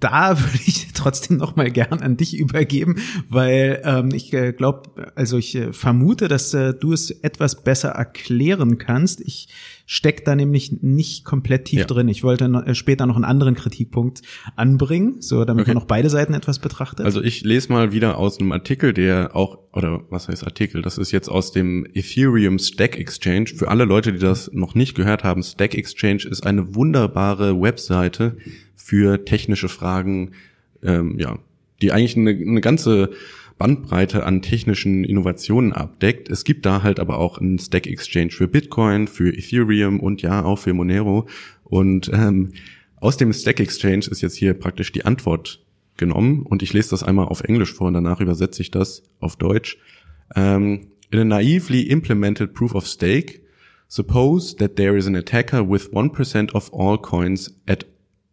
[0.00, 2.96] da würde ich trotzdem noch mal gern an dich übergeben,
[3.28, 7.90] weil ähm, ich äh, glaube, also ich äh, vermute, dass äh, du es etwas besser
[7.90, 9.20] erklären kannst.
[9.20, 9.48] Ich
[9.86, 11.86] steck da nämlich nicht komplett tief ja.
[11.86, 12.08] drin.
[12.08, 14.22] Ich wollte noch, äh, später noch einen anderen Kritikpunkt
[14.56, 15.70] anbringen, so damit okay.
[15.70, 17.04] man noch beide Seiten etwas betrachtet.
[17.04, 20.82] Also ich lese mal wieder aus einem Artikel, der auch oder was heißt Artikel?
[20.82, 23.46] Das ist jetzt aus dem Ethereum Stack Exchange.
[23.56, 28.36] Für alle Leute, die das noch nicht gehört haben, Stack Exchange ist eine wunderbare Webseite
[28.76, 30.32] für technische Fragen,
[30.82, 31.38] ähm, ja,
[31.80, 33.10] die eigentlich eine, eine ganze
[33.58, 36.28] Bandbreite an technischen Innovationen abdeckt.
[36.28, 40.44] Es gibt da halt aber auch einen Stack Exchange für Bitcoin, für Ethereum und ja
[40.44, 41.28] auch für Monero.
[41.64, 42.52] Und ähm,
[42.96, 45.64] aus dem Stack Exchange ist jetzt hier praktisch die Antwort
[45.96, 49.36] genommen und ich lese das einmal auf Englisch vor und danach übersetze ich das auf
[49.36, 49.78] Deutsch.
[50.34, 53.42] Um, in a naively implemented proof of stake,
[53.86, 57.84] suppose that there is an attacker with 1% of all coins at,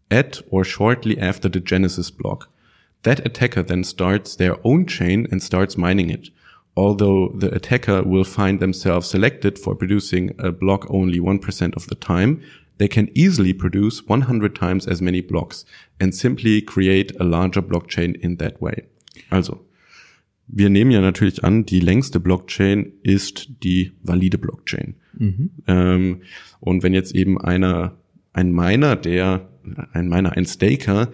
[0.09, 2.49] at or shortly after the genesis block.
[3.03, 6.29] That attacker then starts their own chain and starts mining it.
[6.75, 11.95] Although the attacker will find themselves selected for producing a block only 1% of the
[11.95, 12.41] time,
[12.77, 15.65] they can easily produce 100 times as many blocks
[15.99, 18.83] and simply create a larger blockchain in that way.
[19.29, 19.65] Also,
[20.47, 24.95] wir nehmen ja natürlich an, die längste Blockchain ist die valide Blockchain.
[25.17, 25.51] Mhm.
[25.67, 26.21] Ähm,
[26.59, 27.97] und wenn jetzt eben einer,
[28.33, 29.49] ein Miner, der,
[29.93, 31.11] ein Miner, ein Staker,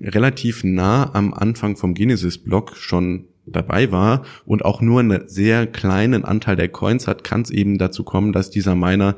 [0.00, 6.24] relativ nah am Anfang vom Genesis-Block schon dabei war und auch nur einen sehr kleinen
[6.24, 9.16] Anteil der Coins hat, kann es eben dazu kommen, dass dieser Miner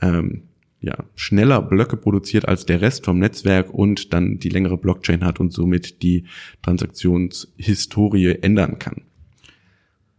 [0.00, 0.42] ähm,
[0.82, 5.40] ja, schneller Blöcke produziert als der Rest vom Netzwerk und dann die längere Blockchain hat
[5.40, 6.24] und somit die
[6.62, 9.02] Transaktionshistorie ändern kann.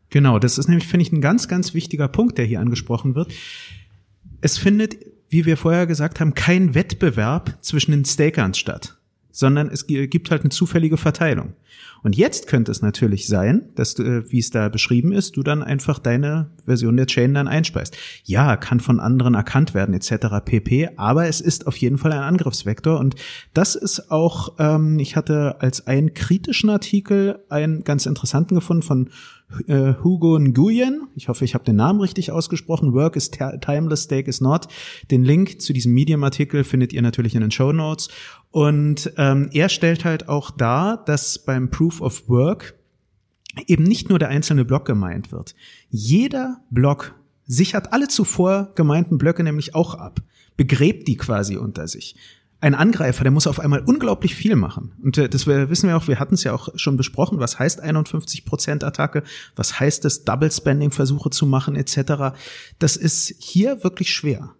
[0.09, 3.33] Genau, das ist nämlich, finde ich, ein ganz, ganz wichtiger Punkt, der hier angesprochen wird.
[4.41, 4.97] Es findet,
[5.29, 9.00] wie wir vorher gesagt haben, kein Wettbewerb zwischen den Stakern statt
[9.31, 11.53] sondern es gibt halt eine zufällige Verteilung.
[12.03, 15.43] Und jetzt könnte es natürlich sein, dass du, äh, wie es da beschrieben ist, du
[15.43, 17.95] dann einfach deine Version der Chain dann einspeist.
[18.23, 20.43] Ja, kann von anderen erkannt werden etc.
[20.43, 20.89] pp.
[20.97, 23.15] Aber es ist auf jeden Fall ein Angriffsvektor und
[23.53, 29.09] das ist auch, ähm, ich hatte als einen kritischen Artikel einen ganz interessanten gefunden von
[29.67, 31.07] äh, Hugo Nguyen.
[31.15, 32.93] Ich hoffe, ich habe den Namen richtig ausgesprochen.
[32.93, 34.67] Work is timeless, stake is not.
[35.09, 38.09] Den Link zu diesem Medium-Artikel findet ihr natürlich in den Show Notes.
[38.51, 42.75] Und ähm, er stellt halt auch dar, dass beim Proof of Work
[43.67, 45.55] eben nicht nur der einzelne Block gemeint wird.
[45.89, 50.21] Jeder Block sichert alle zuvor gemeinten Blöcke nämlich auch ab,
[50.57, 52.15] begräbt die quasi unter sich.
[52.59, 54.93] Ein Angreifer, der muss auf einmal unglaublich viel machen.
[55.01, 57.83] Und äh, das wissen wir auch, wir hatten es ja auch schon besprochen, was heißt
[57.83, 59.23] 51% Attacke,
[59.55, 62.35] was heißt es, Double Spending Versuche zu machen etc.
[62.77, 64.53] Das ist hier wirklich schwer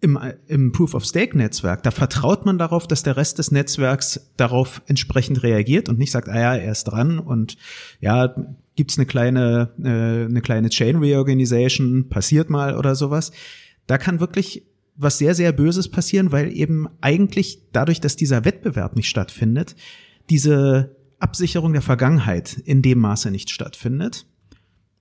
[0.00, 5.88] im, im Proof-of-Stake-Netzwerk, da vertraut man darauf, dass der Rest des Netzwerks darauf entsprechend reagiert
[5.88, 7.56] und nicht sagt, ah ja, er ist dran und
[8.00, 8.34] ja,
[8.76, 13.32] gibt's eine kleine, äh, eine kleine Chain Reorganization, passiert mal oder sowas.
[13.86, 14.64] Da kann wirklich
[14.96, 19.76] was sehr, sehr Böses passieren, weil eben eigentlich dadurch, dass dieser Wettbewerb nicht stattfindet,
[20.30, 24.26] diese Absicherung der Vergangenheit in dem Maße nicht stattfindet.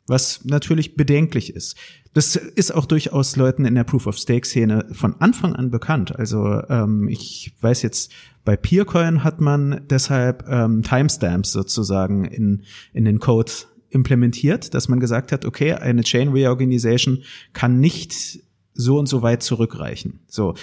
[0.08, 1.76] Was natürlich bedenklich ist.
[2.14, 6.16] Das ist auch durchaus Leuten in der Proof-of-Stake-Szene von Anfang an bekannt.
[6.16, 8.12] Also ähm, ich weiß jetzt,
[8.46, 12.64] bei Peercoin hat man deshalb ähm, Timestamps sozusagen in,
[12.94, 13.52] in den Code
[13.90, 18.40] implementiert, dass man gesagt hat, okay, eine Chain Reorganization kann nicht
[18.74, 20.20] so und so weit zurückreichen.
[20.28, 20.54] So,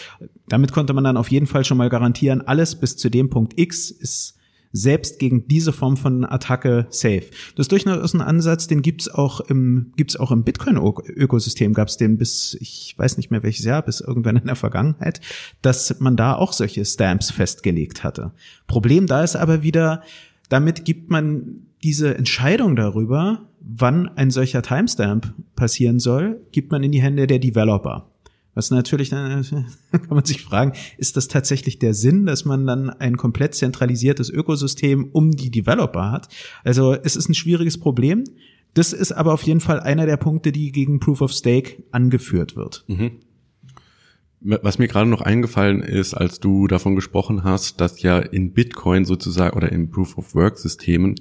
[0.49, 3.59] damit konnte man dann auf jeden Fall schon mal garantieren, alles bis zu dem Punkt
[3.59, 4.37] X ist
[4.73, 7.25] selbst gegen diese Form von Attacke safe.
[7.57, 12.17] Das ist durchaus ein Ansatz, den gibt's auch im gibt's auch im Bitcoin-Ökosystem, gab's den
[12.17, 15.21] bis ich weiß nicht mehr welches Jahr, bis irgendwann in der Vergangenheit,
[15.61, 18.33] dass man da auch solche Stamps festgelegt hatte.
[18.67, 20.03] Problem da ist aber wieder,
[20.49, 26.93] damit gibt man diese Entscheidung darüber, wann ein solcher Timestamp passieren soll, gibt man in
[26.93, 28.12] die Hände der Developer.
[28.55, 29.45] Was natürlich, dann
[29.93, 34.29] kann man sich fragen, ist das tatsächlich der Sinn, dass man dann ein komplett zentralisiertes
[34.29, 36.29] Ökosystem um die Developer hat?
[36.65, 38.25] Also es ist ein schwieriges Problem.
[38.75, 42.57] Das ist aber auf jeden Fall einer der Punkte, die gegen Proof of Stake angeführt
[42.57, 42.85] wird.
[42.89, 43.13] Mhm.
[44.45, 49.05] Was mir gerade noch eingefallen ist, als du davon gesprochen hast, dass ja in Bitcoin
[49.05, 51.15] sozusagen oder in Proof of Work Systemen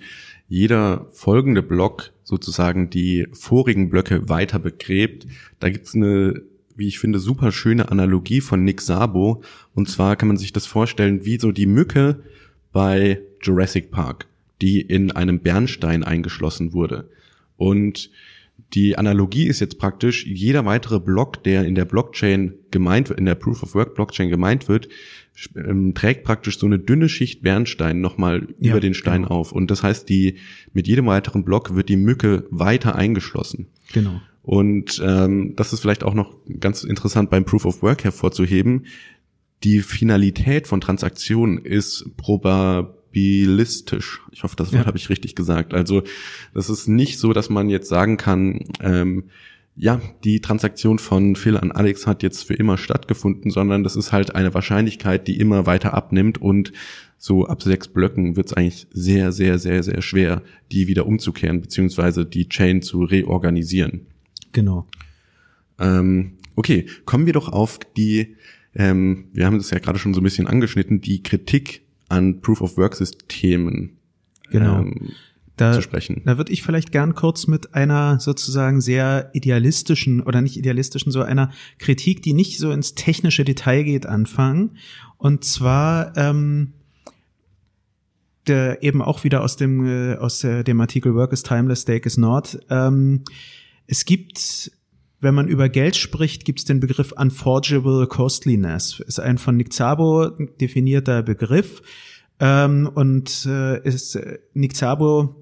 [0.48, 5.28] jeder folgende Block sozusagen die vorigen Blöcke weiter begräbt.
[5.60, 6.41] Da gibt's eine
[6.82, 9.44] wie ich finde, super schöne Analogie von Nick Sabo.
[9.76, 12.24] Und zwar kann man sich das vorstellen, wie so die Mücke
[12.74, 14.26] bei Jurassic Park,
[14.62, 17.08] die in einem Bernstein eingeschlossen wurde.
[17.56, 18.10] Und
[18.74, 23.26] die Analogie ist jetzt praktisch, jeder weitere Block, der in der Blockchain gemeint wird, in
[23.26, 24.89] der Proof of Work Blockchain gemeint wird,
[25.56, 29.36] ähm, trägt praktisch so eine dünne Schicht Bernstein nochmal ja, über den Stein genau.
[29.36, 29.52] auf.
[29.52, 30.38] Und das heißt, die,
[30.74, 33.67] mit jedem weiteren Block wird die Mücke weiter eingeschlossen.
[33.94, 34.20] Genau.
[34.44, 38.86] Und ähm, das ist vielleicht auch noch ganz interessant beim Proof of Work hervorzuheben.
[39.64, 44.22] Die Finalität von Transaktionen ist probabilistisch.
[44.32, 44.88] Ich hoffe, das Wort ja.
[44.88, 45.76] habe ich richtig gesagt.
[45.76, 46.02] Also
[46.54, 49.26] das ist nicht so, dass man jetzt sagen kann, ähm,
[49.76, 54.12] ja, die Transaktion von Phil an Alex hat jetzt für immer stattgefunden, sondern das ist
[54.12, 56.74] halt eine Wahrscheinlichkeit, die immer weiter abnimmt und
[57.18, 61.62] so ab sechs Blöcken wird es eigentlich sehr, sehr, sehr, sehr schwer, die wieder umzukehren,
[61.62, 64.08] beziehungsweise die Chain zu reorganisieren.
[64.52, 64.86] Genau.
[65.80, 68.36] Ähm, okay, kommen wir doch auf die,
[68.76, 73.98] ähm, wir haben das ja gerade schon so ein bisschen angeschnitten, die Kritik an Proof-of-Work-Systemen
[74.50, 74.80] genau.
[74.80, 75.12] ähm,
[75.58, 76.22] da, zu sprechen.
[76.26, 81.22] Da würde ich vielleicht gern kurz mit einer sozusagen sehr idealistischen oder nicht idealistischen, so
[81.22, 84.78] einer Kritik, die nicht so ins technische Detail geht, anfangen.
[85.18, 86.74] Und zwar ähm,
[88.48, 92.06] der eben auch wieder aus dem äh, aus der, dem Artikel Work is Timeless, Stake
[92.08, 92.60] is Not.
[92.70, 93.24] Ähm,
[93.92, 94.72] es gibt,
[95.20, 99.02] wenn man über Geld spricht, gibt es den Begriff Unforgeable Costliness.
[99.02, 100.30] Ist ein von Nick Szabo
[100.62, 101.82] definierter Begriff.
[102.40, 105.36] Ähm, und äh, ist, äh, Nick Szabo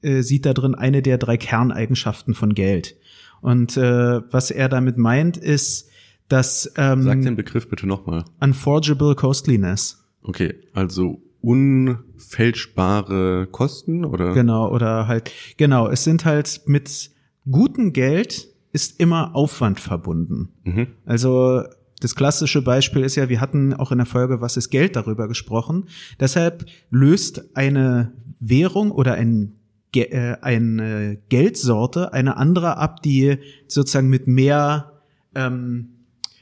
[0.00, 2.96] äh, sieht da drin eine der drei Kerneigenschaften von Geld.
[3.42, 5.90] Und äh, was er damit meint, ist,
[6.28, 8.24] dass ähm, Sag den Begriff bitte nochmal.
[8.40, 10.02] Unforgeable Costliness.
[10.22, 14.32] Okay, also unfälschbare Kosten oder?
[14.32, 17.12] Genau, oder halt, genau, es sind halt mit
[17.50, 20.48] guten Geld ist immer Aufwand verbunden.
[20.64, 20.88] Mhm.
[21.04, 21.62] Also
[22.00, 25.28] das klassische Beispiel ist ja, wir hatten auch in der Folge Was ist Geld darüber
[25.28, 25.84] gesprochen.
[26.20, 29.54] Deshalb löst eine Währung oder ein
[29.94, 34.92] äh, eine Geldsorte eine andere ab, die sozusagen mit mehr
[35.36, 35.90] ähm,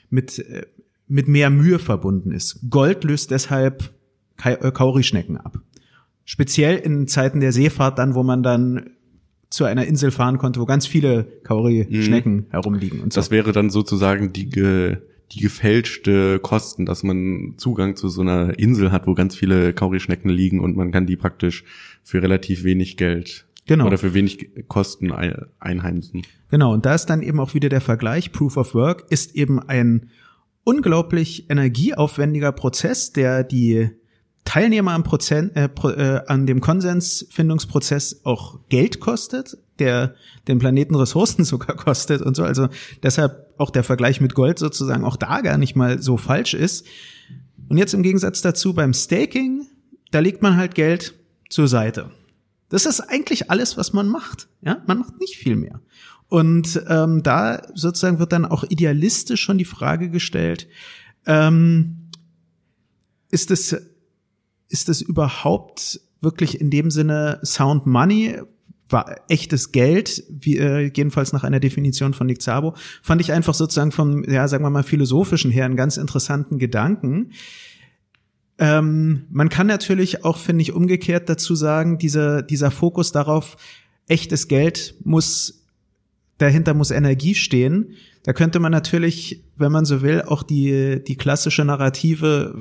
[0.09, 0.67] mit äh,
[1.07, 2.71] mit mehr Mühe verbunden ist.
[2.71, 3.93] Gold löst deshalb
[4.43, 5.59] äh, Kaurischnecken ab.
[6.25, 8.91] Speziell in Zeiten der Seefahrt dann, wo man dann
[9.53, 12.47] zu einer Insel fahren konnte, wo ganz viele Kauri-Schnecken mhm.
[12.51, 13.01] herumliegen.
[13.01, 13.21] Und so.
[13.21, 14.99] Das wäre dann sozusagen die, ge,
[15.33, 20.31] die gefälschte Kosten, dass man Zugang zu so einer Insel hat, wo ganz viele Kauri-Schnecken
[20.31, 21.65] liegen und man kann die praktisch
[22.03, 23.87] für relativ wenig Geld Genau.
[23.87, 25.13] Oder für wenig Kosten
[25.61, 26.23] einheimsen.
[26.51, 28.33] Genau, und da ist dann eben auch wieder der Vergleich.
[28.33, 30.11] Proof of Work ist eben ein
[30.65, 33.91] unglaublich energieaufwendiger Prozess, der die
[34.45, 40.15] Teilnehmer am Prozent, äh, äh, an dem Konsensfindungsprozess auch Geld kostet, der
[40.49, 42.45] den Planeten Ressourcen sogar kostet und so.
[42.45, 42.69] Also
[43.03, 46.87] deshalb auch der Vergleich mit Gold sozusagen auch da gar nicht mal so falsch ist.
[47.69, 49.67] Und jetzt im Gegensatz dazu beim Staking,
[50.11, 51.15] da legt man halt Geld
[51.49, 52.11] zur Seite.
[52.69, 54.49] Das ist eigentlich alles, was man macht.
[54.63, 55.81] Ja, man macht nicht viel mehr.
[56.29, 60.69] Und ähm, da sozusagen wird dann auch idealistisch schon die Frage gestellt:
[61.27, 62.09] ähm,
[63.31, 63.77] Ist es
[64.73, 68.39] ist es überhaupt wirklich in dem Sinne Sound Money?
[68.89, 73.55] War echtes Geld, wie, äh, jedenfalls nach einer Definition von Nick Szabo, fand ich einfach
[73.55, 77.33] sozusagen vom, ja, sagen wir mal, philosophischen her einen ganz interessanten Gedanken.
[78.59, 83.57] Ähm, man kann natürlich auch, finde ich, umgekehrt dazu sagen, dieser, dieser Fokus darauf,
[84.09, 85.65] echtes Geld muss
[86.39, 87.95] dahinter muss Energie stehen.
[88.25, 92.57] Da könnte man natürlich, wenn man so will, auch die, die klassische Narrative,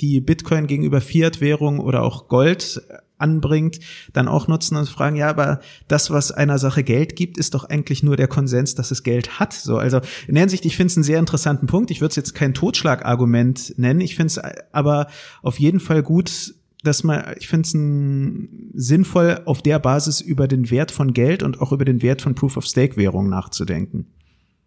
[0.00, 2.82] die Bitcoin gegenüber Fiat-Währung oder auch Gold
[3.18, 3.80] anbringt,
[4.12, 7.64] dann auch nutzen und fragen, ja, aber das, was einer Sache Geld gibt, ist doch
[7.64, 9.54] eigentlich nur der Konsens, dass es Geld hat.
[9.54, 11.90] So, also in der Hinsicht, ich finde es einen sehr interessanten Punkt.
[11.90, 14.00] Ich würde es jetzt kein Totschlagargument nennen.
[14.00, 14.40] Ich finde es
[14.72, 15.08] aber
[15.42, 20.70] auf jeden Fall gut, dass man, ich finde es sinnvoll, auf der Basis über den
[20.70, 24.06] Wert von Geld und auch über den Wert von Proof-of-Stake-Währung nachzudenken.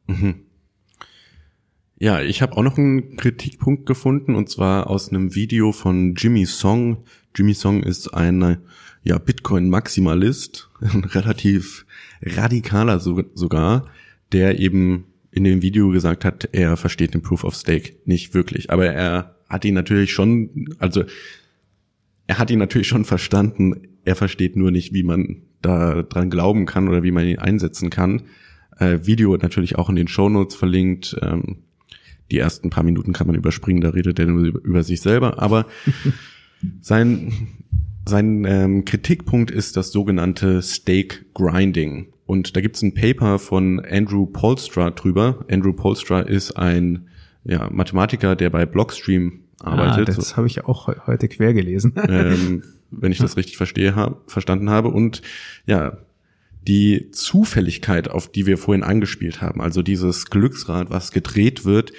[0.10, 0.36] Mhm.
[2.00, 6.46] Ja, ich habe auch noch einen Kritikpunkt gefunden und zwar aus einem Video von Jimmy
[6.46, 7.04] Song.
[7.36, 8.60] Jimmy Song ist ein
[9.04, 11.86] ja, Bitcoin-Maximalist, relativ
[12.22, 13.88] radikaler so, sogar,
[14.32, 18.72] der eben in dem Video gesagt hat, er versteht den Proof of Stake nicht wirklich.
[18.72, 21.04] Aber er hat ihn natürlich schon, also
[22.28, 26.66] er hat ihn natürlich schon verstanden, er versteht nur nicht, wie man da dran glauben
[26.66, 28.24] kann oder wie man ihn einsetzen kann.
[28.80, 31.16] Äh, Video natürlich auch in den Show Notes verlinkt.
[31.22, 31.58] Ähm,
[32.32, 35.42] die ersten paar Minuten kann man überspringen, da redet er nur über, über sich selber.
[35.42, 35.66] Aber
[36.82, 37.34] sein,
[38.06, 42.08] sein ähm, Kritikpunkt ist das sogenannte Stake Grinding.
[42.26, 45.46] Und da gibt's ein Paper von Andrew Polstra drüber.
[45.50, 47.08] Andrew Polstra ist ein
[47.44, 50.10] ja, Mathematiker, der bei Blockstream arbeitet.
[50.10, 51.94] Ah, das habe ich auch heute quer gelesen.
[52.08, 54.90] ähm, wenn ich das richtig verstehe, hab, verstanden habe.
[54.90, 55.22] Und
[55.66, 55.98] ja,
[56.70, 61.92] die Zufälligkeit, auf die wir vorhin angespielt haben, also dieses Glücksrad, was gedreht wird,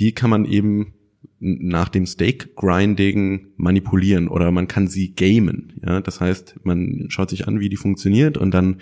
[0.00, 0.94] die kann man eben
[1.38, 5.74] nach dem Stake Grinding manipulieren oder man kann sie gamen.
[5.86, 8.78] Ja, das heißt, man schaut sich an, wie die funktioniert und dann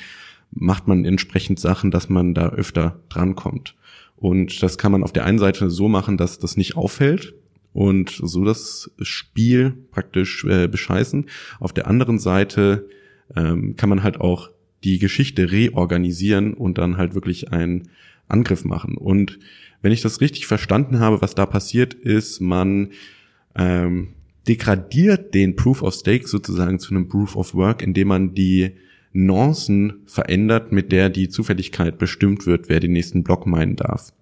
[0.51, 3.75] macht man entsprechend Sachen, dass man da öfter drankommt.
[4.17, 7.35] Und das kann man auf der einen Seite so machen, dass das nicht auffällt
[7.75, 11.27] und so das Spiel praktisch äh, bescheißen.
[11.61, 12.89] Auf der anderen Seite
[13.37, 14.54] ähm, kann man halt auch
[14.85, 17.89] die Geschichte reorganisieren und dann halt wirklich einen
[18.29, 18.97] Angriff machen.
[18.97, 19.39] Und
[19.83, 22.91] wenn ich das richtig verstanden habe, was da passiert ist, man
[23.55, 24.09] ähm,
[24.47, 28.73] degradiert den Proof of Stake sozusagen zu einem Proof of Work, indem man die
[29.13, 34.13] Nuancen verändert, mit der die Zufälligkeit bestimmt wird, wer den nächsten Block meinen darf.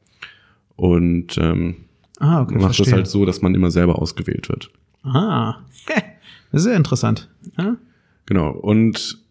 [0.77, 1.77] Und ähm,
[2.19, 2.87] ah, okay, macht verstehe.
[2.87, 4.71] das halt so, dass man immer selber ausgewählt wird.
[5.03, 5.61] Ah,
[6.53, 7.31] sehr interessant.
[7.57, 7.77] Ja?
[8.27, 8.51] Genau.
[8.51, 9.22] Und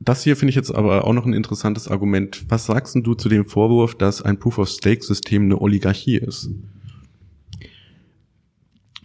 [0.00, 2.44] das hier finde ich jetzt aber auch noch ein interessantes Argument.
[2.48, 6.50] Was sagst du zu dem Vorwurf, dass ein Proof-of-Stake-System eine Oligarchie ist?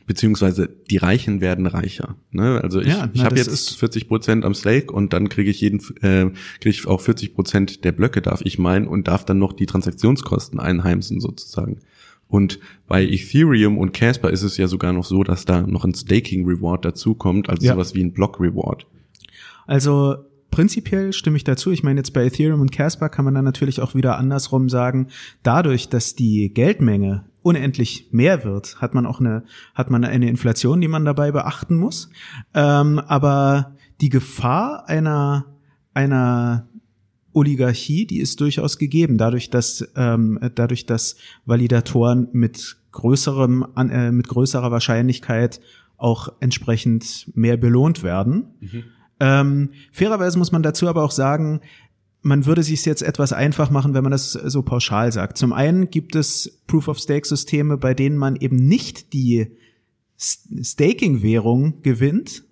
[0.05, 2.15] Beziehungsweise die Reichen werden reicher.
[2.31, 2.61] Ne?
[2.63, 5.79] Also ich, ja, ich habe jetzt 40 Prozent am Stake und dann kriege ich jeden,
[6.01, 9.51] äh, kriege ich auch 40 Prozent der Blöcke, darf ich meinen, und darf dann noch
[9.51, 11.79] die Transaktionskosten einheimsen sozusagen.
[12.29, 15.93] Und bei Ethereum und Casper ist es ja sogar noch so, dass da noch ein
[15.93, 17.73] Staking Reward dazukommt, also ja.
[17.73, 18.87] sowas wie ein Block Reward.
[19.65, 21.71] Also prinzipiell stimme ich dazu.
[21.71, 25.07] Ich meine, jetzt bei Ethereum und Casper kann man dann natürlich auch wieder andersrum sagen,
[25.43, 29.43] dadurch, dass die Geldmenge unendlich mehr wird, hat man auch eine,
[29.73, 32.09] hat man eine Inflation, die man dabei beachten muss.
[32.53, 35.45] Ähm, aber die Gefahr einer,
[35.93, 36.67] einer
[37.33, 44.27] Oligarchie, die ist durchaus gegeben, dadurch, dass, ähm, dadurch, dass Validatoren mit größerem, äh, mit
[44.27, 45.61] größerer Wahrscheinlichkeit
[45.97, 48.55] auch entsprechend mehr belohnt werden.
[48.59, 48.83] Mhm.
[49.19, 51.61] Ähm, fairerweise muss man dazu aber auch sagen,
[52.21, 55.37] man würde sich jetzt etwas einfach machen, wenn man das so pauschal sagt.
[55.37, 59.57] Zum einen gibt es Proof-of-Stake-Systeme, bei denen man eben nicht die
[60.17, 62.43] Staking-Währung gewinnt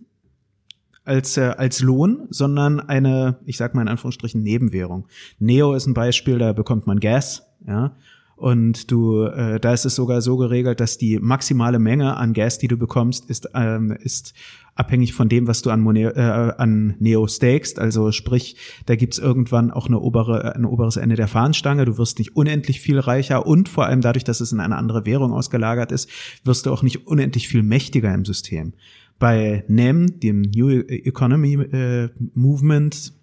[1.03, 5.07] als, äh, als Lohn, sondern eine, ich sag mal in Anführungsstrichen, Nebenwährung.
[5.39, 7.95] Neo ist ein Beispiel, da bekommt man Gas, ja.
[8.35, 12.57] Und du, äh, da ist es sogar so geregelt, dass die maximale Menge an Gas,
[12.57, 14.33] die du bekommst, ist, ähm, ist
[14.75, 17.79] abhängig von dem, was du an, Moneo, äh, an Neo stakest.
[17.79, 21.85] Also sprich, da gibt's irgendwann auch eine obere, ein oberes Ende der Fahnenstange.
[21.85, 25.05] Du wirst nicht unendlich viel reicher und vor allem dadurch, dass es in eine andere
[25.05, 26.09] Währung ausgelagert ist,
[26.43, 28.73] wirst du auch nicht unendlich viel mächtiger im System.
[29.17, 33.13] Bei NEM, dem New Economy äh, Movement,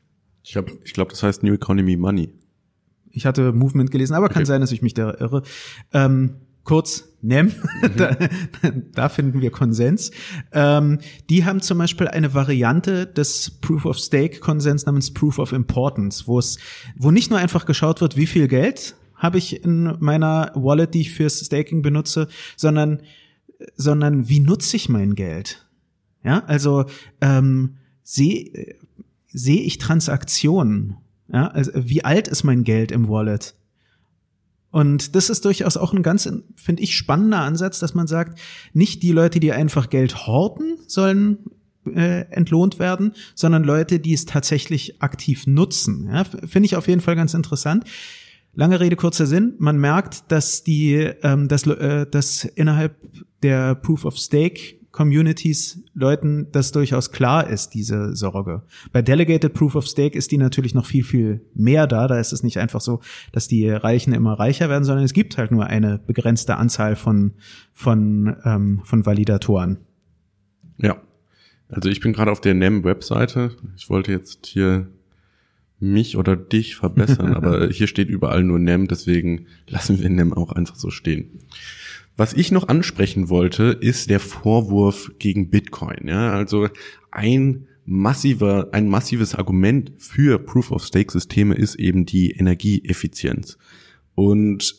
[0.44, 2.30] ich glaube, ich glaub, das heißt New Economy Money.
[3.12, 4.34] Ich hatte Movement gelesen, aber okay.
[4.34, 5.42] kann sein, dass ich mich da irre.
[5.92, 7.90] Ähm, kurz NEM, mhm.
[7.96, 8.16] da,
[8.94, 10.10] da, finden wir Konsens.
[10.52, 10.98] Ähm,
[11.30, 16.26] die haben zum Beispiel eine Variante des Proof of Stake Konsens namens Proof of Importance,
[16.26, 16.58] wo es,
[16.96, 21.02] wo nicht nur einfach geschaut wird, wie viel Geld habe ich in meiner Wallet, die
[21.02, 23.02] ich fürs Staking benutze, sondern,
[23.76, 25.64] sondern wie nutze ich mein Geld?
[26.24, 26.86] Ja, also
[27.20, 28.76] ähm, sehe
[29.32, 30.96] sehe ich Transaktionen?
[31.32, 33.54] Ja, also wie alt ist mein Geld im Wallet?
[34.70, 38.40] Und das ist durchaus auch ein ganz, finde ich, spannender Ansatz, dass man sagt,
[38.72, 41.38] nicht die Leute, die einfach Geld horten, sollen
[41.86, 46.08] äh, entlohnt werden, sondern Leute, die es tatsächlich aktiv nutzen.
[46.10, 47.84] Ja, Finde ich auf jeden Fall ganz interessant.
[48.54, 49.54] Lange Rede, kurzer Sinn.
[49.58, 52.96] Man merkt, dass die, ähm, dass, äh, dass innerhalb
[53.42, 58.62] der Proof of Stake Communities Leuten das durchaus klar ist, diese Sorge.
[58.93, 62.07] Bei Delegated Proof of Stake ist die natürlich noch viel, viel mehr da.
[62.07, 63.01] Da ist es nicht einfach so,
[63.32, 67.32] dass die Reichen immer reicher werden, sondern es gibt halt nur eine begrenzte Anzahl von,
[67.72, 69.78] von, ähm, von Validatoren.
[70.76, 71.01] Ja.
[71.68, 73.53] Also ich bin gerade auf der NEM-Webseite.
[73.76, 74.88] Ich wollte jetzt hier
[75.80, 80.53] mich oder dich verbessern, aber hier steht überall nur NEM, deswegen lassen wir NEM auch
[80.53, 81.40] einfach so stehen.
[82.16, 86.08] Was ich noch ansprechen wollte, ist der Vorwurf gegen Bitcoin.
[86.08, 86.68] Ja, also
[87.10, 93.58] ein massiver, ein massives Argument für Proof of Stake Systeme ist eben die Energieeffizienz.
[94.14, 94.74] Und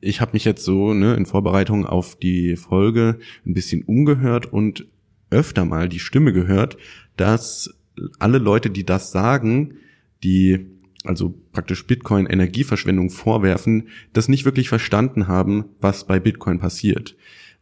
[0.00, 4.86] ich habe mich jetzt so ne, in Vorbereitung auf die Folge ein bisschen umgehört und
[5.30, 6.76] öfter mal die Stimme gehört,
[7.16, 7.74] dass
[8.18, 9.74] alle Leute, die das sagen,
[10.22, 10.66] die
[11.06, 17.16] also praktisch Bitcoin Energieverschwendung vorwerfen, das nicht wirklich verstanden haben, was bei Bitcoin passiert.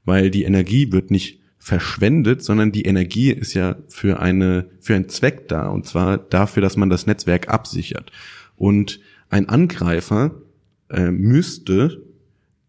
[0.05, 5.09] Weil die Energie wird nicht verschwendet, sondern die Energie ist ja für eine, für einen
[5.09, 8.13] Zweck da, und zwar dafür, dass man das Netzwerk absichert.
[8.57, 10.43] Und ein Angreifer
[10.91, 12.03] äh, müsste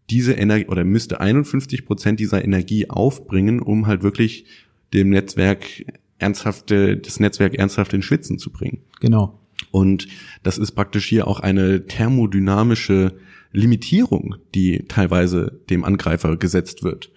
[0.08, 4.46] diese Energie oder müsste 51 Prozent dieser Energie aufbringen, um halt wirklich
[4.94, 5.84] dem Netzwerk
[6.18, 8.82] ernsthafte, das Netzwerk ernsthaft in Schwitzen zu bringen.
[9.00, 9.38] Genau.
[9.70, 10.06] Und
[10.42, 13.16] das ist praktisch hier auch eine thermodynamische
[13.52, 17.10] Limitierung, die teilweise dem Angreifer gesetzt wird.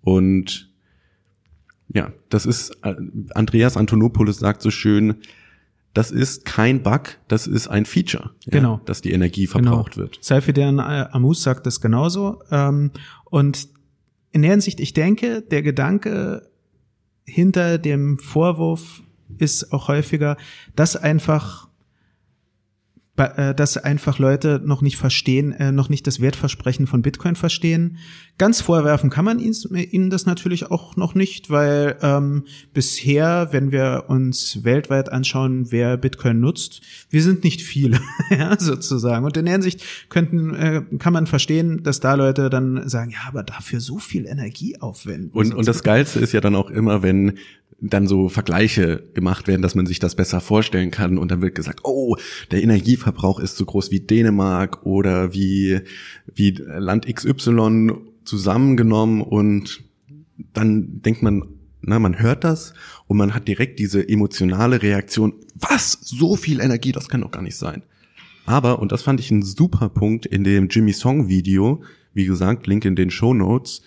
[0.00, 0.70] Und
[1.88, 2.94] ja, das ist, äh,
[3.34, 5.16] Andreas Antonopoulos sagt so schön,
[5.94, 8.80] das ist kein Bug, das ist ein Feature, ja, genau.
[8.86, 10.04] dass die Energie verbraucht genau.
[10.04, 10.18] wird.
[10.22, 12.42] Seifidian äh, Amus sagt das genauso.
[12.50, 12.92] Ähm,
[13.26, 13.68] und
[14.30, 16.48] in der Hinsicht, ich denke, der Gedanke
[17.24, 19.02] hinter dem Vorwurf
[19.36, 20.38] ist auch häufiger,
[20.74, 21.68] dass einfach
[23.14, 27.98] dass einfach Leute noch nicht verstehen, äh, noch nicht das Wertversprechen von Bitcoin verstehen.
[28.38, 34.04] Ganz vorwerfen kann man ihnen das natürlich auch noch nicht, weil ähm, bisher, wenn wir
[34.08, 38.00] uns weltweit anschauen, wer Bitcoin nutzt, wir sind nicht viele,
[38.30, 39.26] ja, sozusagen.
[39.26, 43.28] Und in der Hinsicht könnten, äh, kann man verstehen, dass da Leute dann sagen, ja,
[43.28, 45.30] aber dafür so viel Energie aufwenden.
[45.32, 47.38] Und, und das Geilste ist ja dann auch immer, wenn
[47.82, 51.18] dann so Vergleiche gemacht werden, dass man sich das besser vorstellen kann.
[51.18, 52.16] Und dann wird gesagt, oh,
[52.52, 55.80] der Energieverbrauch ist so groß wie Dänemark oder wie,
[56.32, 57.92] wie Land XY
[58.24, 59.20] zusammengenommen.
[59.20, 59.82] Und
[60.52, 61.42] dann denkt man,
[61.80, 62.72] na, man hört das
[63.08, 67.42] und man hat direkt diese emotionale Reaktion, was, so viel Energie, das kann doch gar
[67.42, 67.82] nicht sein.
[68.46, 71.82] Aber, und das fand ich ein super Punkt in dem Jimmy Song Video,
[72.14, 73.82] wie gesagt, Link in den Show Notes,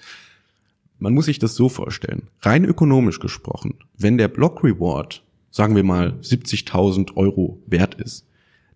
[0.99, 2.29] man muss sich das so vorstellen.
[2.41, 8.25] Rein ökonomisch gesprochen, wenn der Block Reward, sagen wir mal, 70.000 Euro wert ist,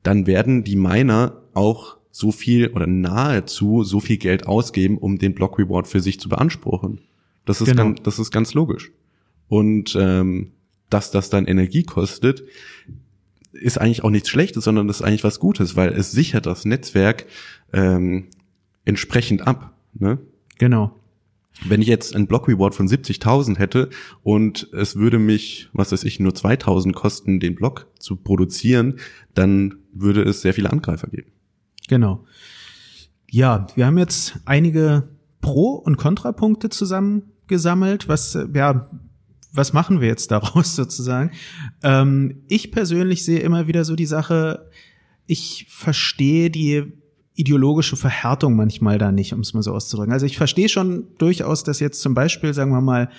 [0.04, 5.34] dann werden die Miner auch so viel oder nahezu so viel Geld ausgeben, um den
[5.34, 7.02] Block Reward für sich zu beanspruchen.
[7.46, 7.84] Das ist, genau.
[7.86, 8.92] ganz, das ist ganz logisch.
[9.48, 10.52] Und ähm,
[10.90, 12.44] dass das dann Energie kostet,
[13.52, 16.66] ist eigentlich auch nichts Schlechtes, sondern das ist eigentlich was Gutes, weil es sichert das
[16.66, 17.26] Netzwerk
[17.74, 18.28] ähm,
[18.86, 19.74] entsprechend ab.
[19.94, 20.20] Ne?
[20.58, 20.99] Genau.
[21.66, 23.90] Wenn ich jetzt einen Block Reward von 70.000 hätte
[24.24, 28.96] und es würde mich, was weiß ich, nur 2.000 kosten, den Block zu produzieren,
[29.34, 31.32] dann würde es sehr viele Angreifer geben.
[31.88, 32.26] Genau.
[33.30, 35.10] Ja, wir haben jetzt einige
[35.42, 38.08] Pro- und Kontrapunkte zusammengesammelt.
[38.08, 38.90] Was, ja,
[39.52, 41.32] was machen wir jetzt daraus sozusagen?
[41.84, 44.70] Ähm, ich persönlich sehe immer wieder so die Sache,
[45.26, 46.94] ich verstehe die
[47.40, 50.12] ideologische Verhärtung manchmal da nicht, um es mal so auszudrücken.
[50.12, 53.10] Also ich verstehe schon durchaus, dass jetzt zum Beispiel, sagen wir mal,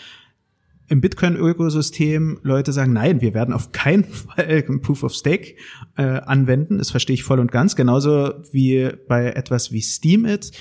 [0.89, 5.55] im Bitcoin-Ökosystem Leute sagen, nein, wir werden auf keinen Fall Proof of Stake
[5.97, 6.79] äh, anwenden.
[6.79, 7.77] Das verstehe ich voll und ganz.
[7.77, 10.53] Genauso wie bei etwas wie Steemit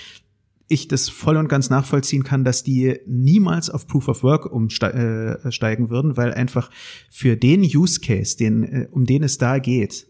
[0.71, 5.85] ich das voll und ganz nachvollziehen kann, dass die niemals auf Proof of Work umsteigen
[5.85, 6.69] äh, würden, weil einfach
[7.09, 10.07] für den Use Case, den, äh, um den es da geht,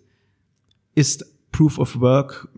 [0.96, 2.50] ist Proof of Work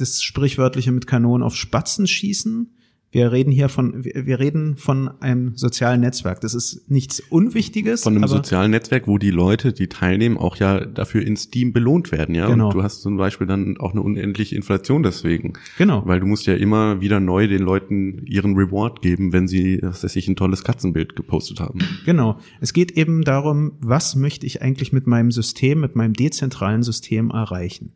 [0.00, 2.70] das sprichwörtliche mit Kanonen auf Spatzen schießen.
[3.12, 6.40] Wir reden hier von, wir reden von einem sozialen Netzwerk.
[6.42, 8.04] Das ist nichts Unwichtiges.
[8.04, 12.12] Von einem sozialen Netzwerk, wo die Leute, die teilnehmen, auch ja dafür in Steam belohnt
[12.12, 12.46] werden, ja.
[12.46, 12.68] Genau.
[12.68, 15.54] Und du hast zum Beispiel dann auch eine unendliche Inflation deswegen.
[15.76, 16.06] Genau.
[16.06, 20.04] Weil du musst ja immer wieder neu den Leuten ihren Reward geben, wenn sie, was
[20.04, 21.80] weiß ich, ein tolles Katzenbild gepostet haben.
[22.06, 22.38] Genau.
[22.60, 27.30] Es geht eben darum, was möchte ich eigentlich mit meinem System, mit meinem dezentralen System
[27.30, 27.90] erreichen?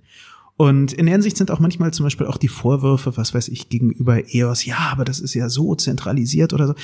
[0.57, 3.68] Und in der Hinsicht sind auch manchmal zum Beispiel auch die Vorwürfe, was weiß ich,
[3.70, 6.74] gegenüber EOS, ja, aber das ist ja so zentralisiert oder so.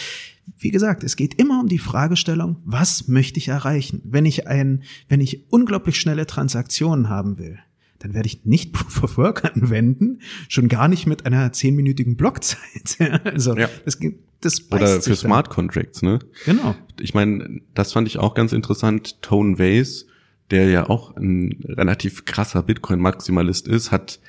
[0.59, 4.03] Wie gesagt, es geht immer um die Fragestellung, was möchte ich erreichen?
[4.05, 7.59] Wenn ich ein, wenn ich unglaublich schnelle Transaktionen haben will,
[8.01, 10.19] dann werde ich nicht Proof of Work anwenden,
[10.49, 12.97] schon gar nicht mit einer zehnminütigen Blockzeit.
[13.25, 13.69] also Ja.
[13.85, 13.99] das,
[14.41, 15.15] das Oder für.
[15.15, 16.19] Smart Contracts, ne?
[16.45, 16.75] Genau.
[16.99, 19.23] Ich meine, das fand ich auch ganz interessant.
[19.23, 20.07] Tone Vase,
[20.51, 24.21] der ja auch ein relativ krasser Bitcoin-Maximalist ist, hat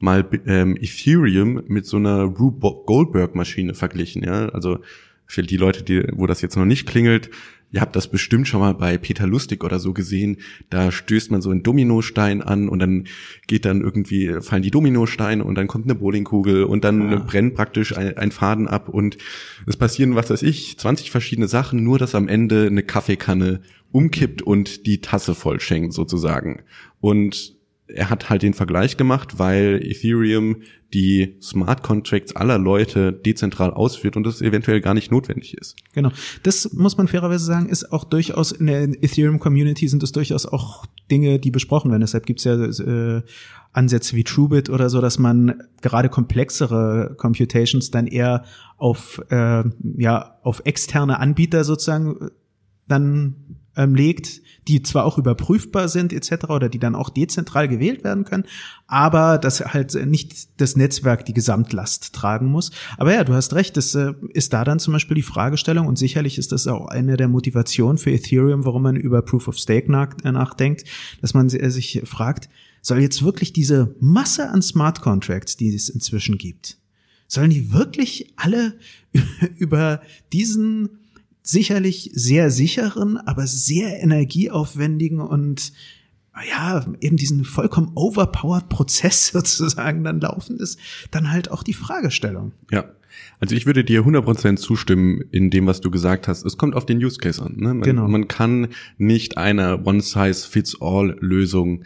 [0.00, 4.22] mal ähm, Ethereum mit so einer Rube Goldberg-Maschine verglichen.
[4.24, 4.78] Ja, also
[5.26, 7.30] für die Leute, die, wo das jetzt noch nicht klingelt,
[7.70, 10.38] ihr habt das bestimmt schon mal bei Peter Lustig oder so gesehen.
[10.70, 13.04] Da stößt man so einen Dominostein an und dann
[13.46, 17.16] geht dann irgendwie fallen die Dominosteine und dann kommt eine Bowlingkugel und dann Ah.
[17.26, 19.18] brennt praktisch ein, ein Faden ab und
[19.66, 23.60] es passieren, was weiß ich, 20 verschiedene Sachen, nur dass am Ende eine Kaffeekanne
[23.92, 26.62] umkippt und die Tasse vollschenkt sozusagen.
[27.00, 27.58] Und
[27.88, 30.62] er hat halt den Vergleich gemacht, weil Ethereum
[30.94, 35.76] die Smart Contracts aller Leute dezentral ausführt und das eventuell gar nicht notwendig ist.
[35.92, 36.10] Genau.
[36.42, 40.86] Das muss man fairerweise sagen, ist auch durchaus in der Ethereum-Community sind es durchaus auch
[41.10, 42.00] Dinge, die besprochen werden.
[42.00, 43.22] Deshalb gibt's ja äh,
[43.72, 48.44] Ansätze wie TrueBit oder so, dass man gerade komplexere Computations dann eher
[48.76, 49.64] auf äh,
[49.96, 52.30] ja auf externe Anbieter sozusagen
[52.86, 53.36] dann
[53.78, 56.50] ähm, legt, die zwar auch überprüfbar sind etc.
[56.50, 58.44] oder die dann auch dezentral gewählt werden können,
[58.86, 62.70] aber dass halt nicht das Netzwerk die Gesamtlast tragen muss.
[62.98, 65.96] Aber ja, du hast recht, das äh, ist da dann zum Beispiel die Fragestellung und
[65.96, 69.90] sicherlich ist das auch eine der Motivationen für Ethereum, warum man über Proof of Stake
[69.90, 70.84] nach, äh, nachdenkt,
[71.22, 72.50] dass man si- sich fragt,
[72.82, 76.76] soll jetzt wirklich diese Masse an Smart Contracts, die es inzwischen gibt,
[77.26, 78.74] sollen die wirklich alle
[79.56, 80.02] über
[80.32, 80.90] diesen
[81.48, 85.72] sicherlich sehr sicheren, aber sehr energieaufwendigen und
[86.50, 90.78] ja, eben diesen vollkommen overpowered Prozess sozusagen dann laufen ist,
[91.10, 92.52] dann halt auch die Fragestellung.
[92.70, 92.84] Ja.
[93.40, 96.44] Also ich würde dir 100% zustimmen in dem, was du gesagt hast.
[96.44, 97.54] Es kommt auf den Use Case an.
[97.56, 97.72] Ne?
[97.72, 98.06] Man, Genau.
[98.06, 98.68] man kann
[98.98, 101.84] nicht eine One-Size-Fits-All-Lösung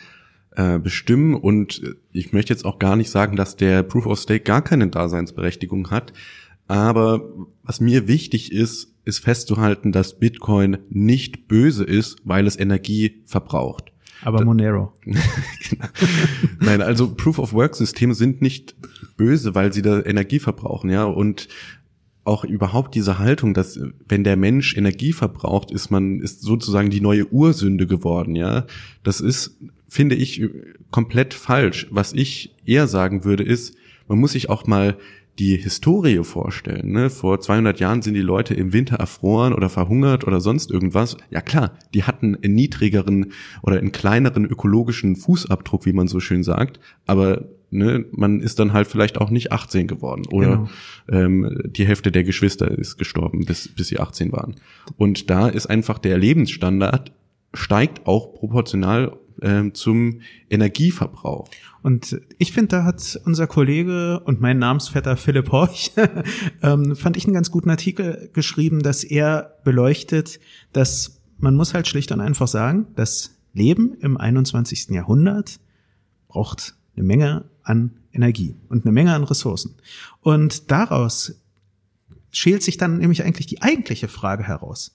[0.57, 4.43] äh, bestimmen und ich möchte jetzt auch gar nicht sagen, dass der Proof of Stake
[4.43, 6.13] gar keine Daseinsberechtigung hat.
[6.67, 7.23] Aber
[7.63, 13.93] was mir wichtig ist, ist festzuhalten, dass Bitcoin nicht böse ist, weil es Energie verbraucht.
[14.23, 14.93] Aber Monero.
[16.61, 18.77] Nein, also Proof of Work Systeme sind nicht
[19.17, 21.49] böse, weil sie da Energie verbrauchen, ja, und
[22.25, 27.01] auch überhaupt diese Haltung, dass wenn der Mensch Energie verbraucht, ist man ist sozusagen die
[27.01, 28.67] neue Ursünde geworden, ja.
[29.03, 30.49] Das ist finde ich
[30.91, 31.89] komplett falsch.
[31.91, 33.77] Was ich eher sagen würde ist,
[34.07, 34.97] man muss sich auch mal
[35.43, 36.93] die Historie vorstellen.
[36.93, 37.11] Ne?
[37.11, 41.17] Vor 200 Jahren sind die Leute im Winter erfroren oder verhungert oder sonst irgendwas.
[41.31, 46.45] Ja klar, die hatten einen niedrigeren oder einen kleineren ökologischen Fußabdruck, wie man so schön
[46.45, 46.79] sagt.
[47.07, 50.69] Aber ne, man ist dann halt vielleicht auch nicht 18 geworden oder
[51.11, 54.55] ähm, die Hälfte der Geschwister ist gestorben, bis, bis sie 18 waren.
[54.97, 57.13] Und da ist einfach der Lebensstandard
[57.55, 61.49] steigt auch proportional ähm, zum Energieverbrauch.
[61.83, 65.93] Und ich finde, da hat unser Kollege und mein Namensvetter Philipp Horch,
[66.63, 70.41] ähm, fand ich einen ganz guten Artikel geschrieben, dass er beleuchtet,
[70.73, 74.91] dass man muss halt schlicht und einfach sagen, das Leben im 21.
[74.91, 75.59] Jahrhundert
[76.29, 79.75] braucht eine Menge an Energie und eine Menge an Ressourcen.
[80.21, 81.35] Und daraus
[82.31, 84.95] schält sich dann nämlich eigentlich die eigentliche Frage heraus.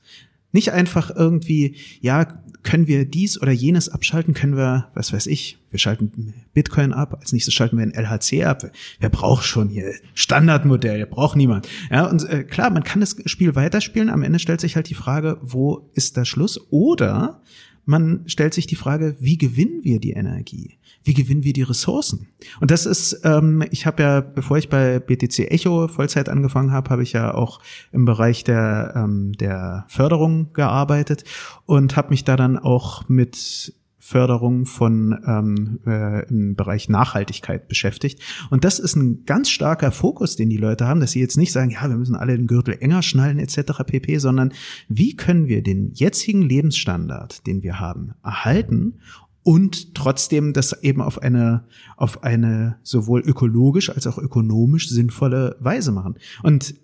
[0.51, 5.57] Nicht einfach irgendwie, ja, können wir dies oder jenes abschalten, können wir, was weiß ich,
[5.69, 8.63] wir schalten Bitcoin ab, als nächstes schalten wir ein LHC ab.
[8.99, 11.67] Wer braucht schon hier Standardmodell, braucht niemand.
[11.89, 14.95] Ja, und äh, klar, man kann das Spiel weiterspielen, am Ende stellt sich halt die
[14.95, 16.59] Frage, wo ist der Schluss?
[16.69, 17.41] Oder
[17.87, 20.77] man stellt sich die Frage, wie gewinnen wir die Energie?
[21.05, 22.27] Wie gewinnen wir die Ressourcen?
[22.59, 26.89] Und das ist, ähm, ich habe ja, bevor ich bei BTC Echo Vollzeit angefangen habe,
[26.89, 27.61] habe ich ja auch
[27.93, 31.23] im Bereich der, ähm, der Förderung gearbeitet
[31.65, 38.21] und habe mich da dann auch mit Förderung von ähm, äh, im Bereich Nachhaltigkeit beschäftigt.
[38.49, 41.51] Und das ist ein ganz starker Fokus, den die Leute haben, dass sie jetzt nicht
[41.51, 43.83] sagen, ja, wir müssen alle den Gürtel enger schnallen etc.
[43.85, 44.53] pp, sondern
[44.87, 48.99] wie können wir den jetzigen Lebensstandard, den wir haben, erhalten
[49.47, 51.63] und trotzdem das eben auf eine
[51.95, 56.15] auf eine sowohl ökologisch als auch ökonomisch sinnvolle Weise machen.
[56.43, 56.75] Und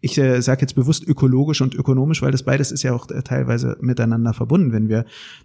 [0.00, 3.22] ich äh, sage jetzt bewusst ökologisch und ökonomisch, weil das beides ist ja auch äh,
[3.22, 4.72] teilweise miteinander verbunden.
[4.72, 5.04] Wenn wir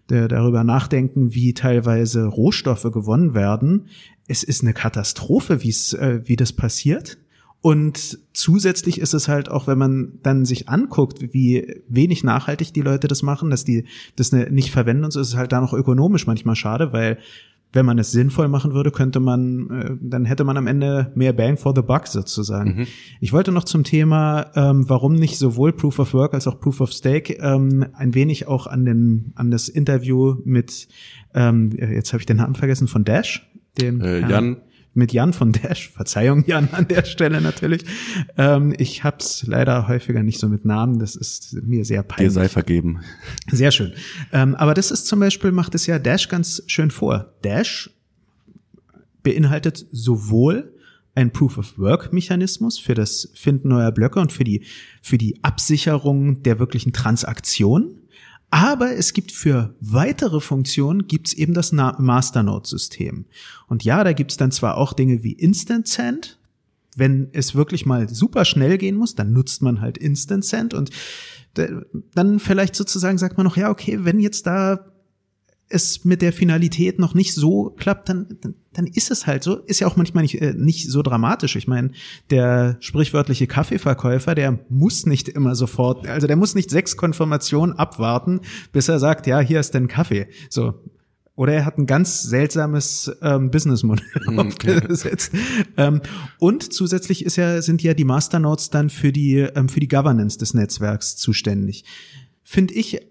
[0.10, 3.88] äh, darüber nachdenken, wie teilweise Rohstoffe gewonnen werden,
[4.28, 7.18] es ist eine Katastrophe, wie es äh, wie das passiert.
[7.62, 12.82] Und zusätzlich ist es halt auch, wenn man dann sich anguckt, wie wenig nachhaltig die
[12.82, 13.86] Leute das machen, dass die
[14.16, 17.18] das ne- nicht verwenden und so, ist es halt da noch ökonomisch manchmal schade, weil
[17.76, 21.34] wenn man es sinnvoll machen würde, könnte man, äh, dann hätte man am Ende mehr
[21.34, 22.78] Bang for the Buck sozusagen.
[22.78, 22.88] Mhm.
[23.20, 26.82] Ich wollte noch zum Thema, ähm, warum nicht sowohl Proof of Work als auch Proof
[26.82, 30.88] of Stake, ähm, ein wenig auch an den, an das Interview mit,
[31.34, 33.48] ähm, jetzt habe ich den Namen vergessen von Dash,
[33.80, 34.58] dem äh, Jan
[34.96, 35.90] mit Jan von Dash.
[35.90, 37.84] Verzeihung, Jan, an der Stelle natürlich.
[38.38, 41.00] Ähm, ich hab's leider häufiger nicht so mit Namen.
[41.00, 42.34] Das ist mir sehr peinlich.
[42.34, 43.02] Dir sei vergeben.
[43.52, 43.94] Sehr schön.
[44.32, 47.34] Ähm, aber das ist zum Beispiel, macht es ja Dash ganz schön vor.
[47.44, 47.92] Dash
[49.22, 50.72] beinhaltet sowohl
[51.14, 54.66] ein Proof-of-Work-Mechanismus für das Finden neuer Blöcke und für die,
[55.02, 58.02] für die Absicherung der wirklichen Transaktion
[58.50, 63.26] aber es gibt für weitere Funktionen gibt's eben das Masternode-System.
[63.68, 66.40] Und ja, da gibt's dann zwar auch Dinge wie Instant Send.
[66.96, 70.90] Wenn es wirklich mal super schnell gehen muss, dann nutzt man halt Instant Send und
[72.14, 74.86] dann vielleicht sozusagen sagt man noch, ja, okay, wenn jetzt da
[75.68, 79.58] es mit der Finalität noch nicht so klappt, dann, dann, dann ist es halt so.
[79.58, 81.56] Ist ja auch manchmal nicht, äh, nicht so dramatisch.
[81.56, 81.92] Ich meine,
[82.30, 88.42] der sprichwörtliche Kaffeeverkäufer, der muss nicht immer sofort, also der muss nicht sechs Konfirmationen abwarten,
[88.72, 90.28] bis er sagt, ja, hier ist dein Kaffee.
[90.50, 90.76] So.
[91.36, 95.34] Oder er hat ein ganz seltsames ähm, Businessmodell mhm, aufgesetzt.
[95.78, 96.02] ähm,
[96.40, 100.38] und zusätzlich ist ja, sind ja die Masternodes dann für die, ähm, für die Governance
[100.38, 101.84] des Netzwerks zuständig.
[102.44, 103.02] Finde ich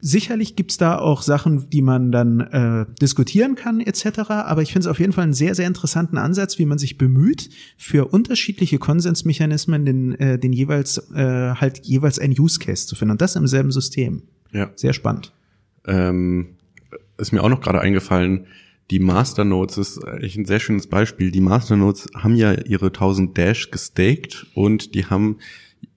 [0.00, 4.30] Sicherlich gibt's da auch Sachen, die man dann äh, diskutieren kann etc.
[4.30, 6.98] Aber ich finde es auf jeden Fall einen sehr, sehr interessanten Ansatz, wie man sich
[6.98, 12.94] bemüht, für unterschiedliche Konsensmechanismen den, äh, den jeweils äh, halt jeweils ein Use Case zu
[12.94, 14.22] finden und das im selben System.
[14.52, 14.70] Ja.
[14.76, 15.32] Sehr spannend.
[15.84, 16.50] Ähm,
[17.16, 18.46] ist mir auch noch gerade eingefallen,
[18.90, 21.30] die Masternodes ist eigentlich ein sehr schönes Beispiel.
[21.30, 25.38] Die Masternodes haben ja ihre 1000 Dash gestaked und die haben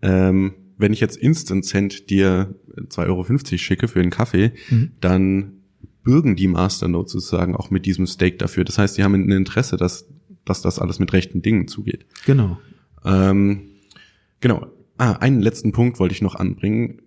[0.01, 4.91] ähm, wenn ich jetzt Instant Cent dir 2,50 Euro schicke für einen Kaffee, mhm.
[4.99, 5.53] dann
[6.03, 8.63] bürgen die Masternodes sozusagen auch mit diesem Stake dafür.
[8.63, 10.07] Das heißt, die haben ein Interesse, dass,
[10.45, 12.05] dass das alles mit rechten Dingen zugeht.
[12.25, 12.57] Genau.
[13.05, 13.61] Ähm,
[14.39, 14.67] genau.
[14.97, 17.01] Ah, einen letzten Punkt wollte ich noch anbringen.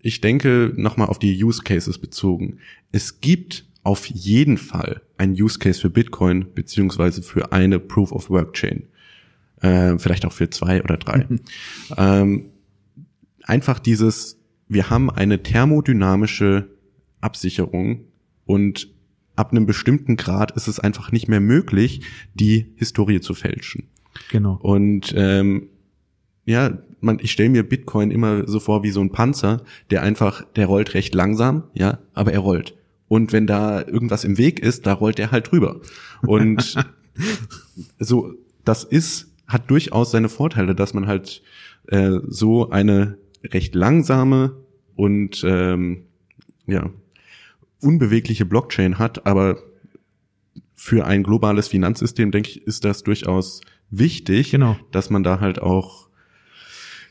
[0.00, 2.58] Ich denke nochmal auf die Use Cases bezogen.
[2.90, 8.30] Es gibt auf jeden Fall ein Use Case für Bitcoin beziehungsweise für eine Proof of
[8.30, 8.84] Work Chain.
[9.60, 11.26] Äh, vielleicht auch für zwei oder drei.
[11.96, 12.51] ähm,
[13.44, 14.38] einfach dieses,
[14.68, 16.70] wir haben eine thermodynamische
[17.20, 18.04] Absicherung
[18.44, 18.88] und
[19.36, 22.02] ab einem bestimmten Grad ist es einfach nicht mehr möglich,
[22.34, 23.88] die Historie zu fälschen.
[24.30, 24.58] Genau.
[24.60, 25.68] Und ähm,
[26.44, 30.44] ja, man, ich stelle mir Bitcoin immer so vor wie so ein Panzer, der einfach,
[30.56, 32.74] der rollt recht langsam, ja, aber er rollt.
[33.08, 35.80] Und wenn da irgendwas im Weg ist, da rollt er halt drüber.
[36.22, 36.76] Und
[37.98, 38.34] so,
[38.64, 41.42] das ist, hat durchaus seine Vorteile, dass man halt
[41.88, 44.56] äh, so eine recht langsame
[44.96, 46.04] und ähm,
[46.66, 46.90] ja
[47.82, 49.58] unbewegliche Blockchain hat, aber
[50.74, 54.76] für ein globales Finanzsystem, denke ich, ist das durchaus wichtig, genau.
[54.90, 56.08] dass man da halt auch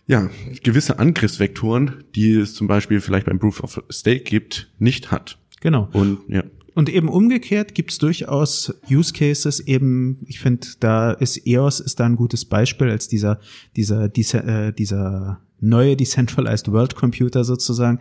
[0.07, 0.29] ja,
[0.63, 5.37] gewisse Angriffsvektoren, die es zum Beispiel vielleicht beim Proof of Stake gibt, nicht hat.
[5.61, 5.89] Genau.
[5.93, 6.43] Und ja.
[6.73, 9.59] Und eben umgekehrt gibt es durchaus Use Cases.
[9.59, 13.39] Eben, ich finde, da ist EOS ist da ein gutes Beispiel als dieser
[13.75, 17.99] dieser dieser, äh, dieser neue Decentralized World Computer sozusagen,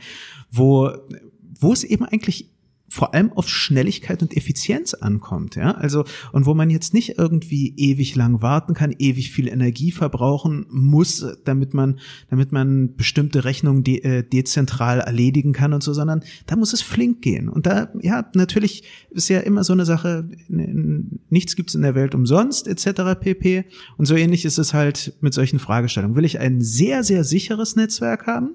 [0.50, 0.90] wo,
[1.60, 2.49] wo es eben eigentlich
[2.90, 5.70] vor allem auf Schnelligkeit und Effizienz ankommt, ja.
[5.76, 10.66] Also, und wo man jetzt nicht irgendwie ewig lang warten kann, ewig viel Energie verbrauchen
[10.70, 16.24] muss, damit man, damit man bestimmte Rechnungen de äh, dezentral erledigen kann und so, sondern
[16.46, 17.48] da muss es flink gehen.
[17.48, 22.16] Und da, ja, natürlich ist ja immer so eine Sache, nichts gibt's in der Welt
[22.16, 23.20] umsonst, etc.
[23.20, 23.66] pp.
[23.98, 26.16] Und so ähnlich ist es halt mit solchen Fragestellungen.
[26.16, 28.54] Will ich ein sehr, sehr sicheres Netzwerk haben?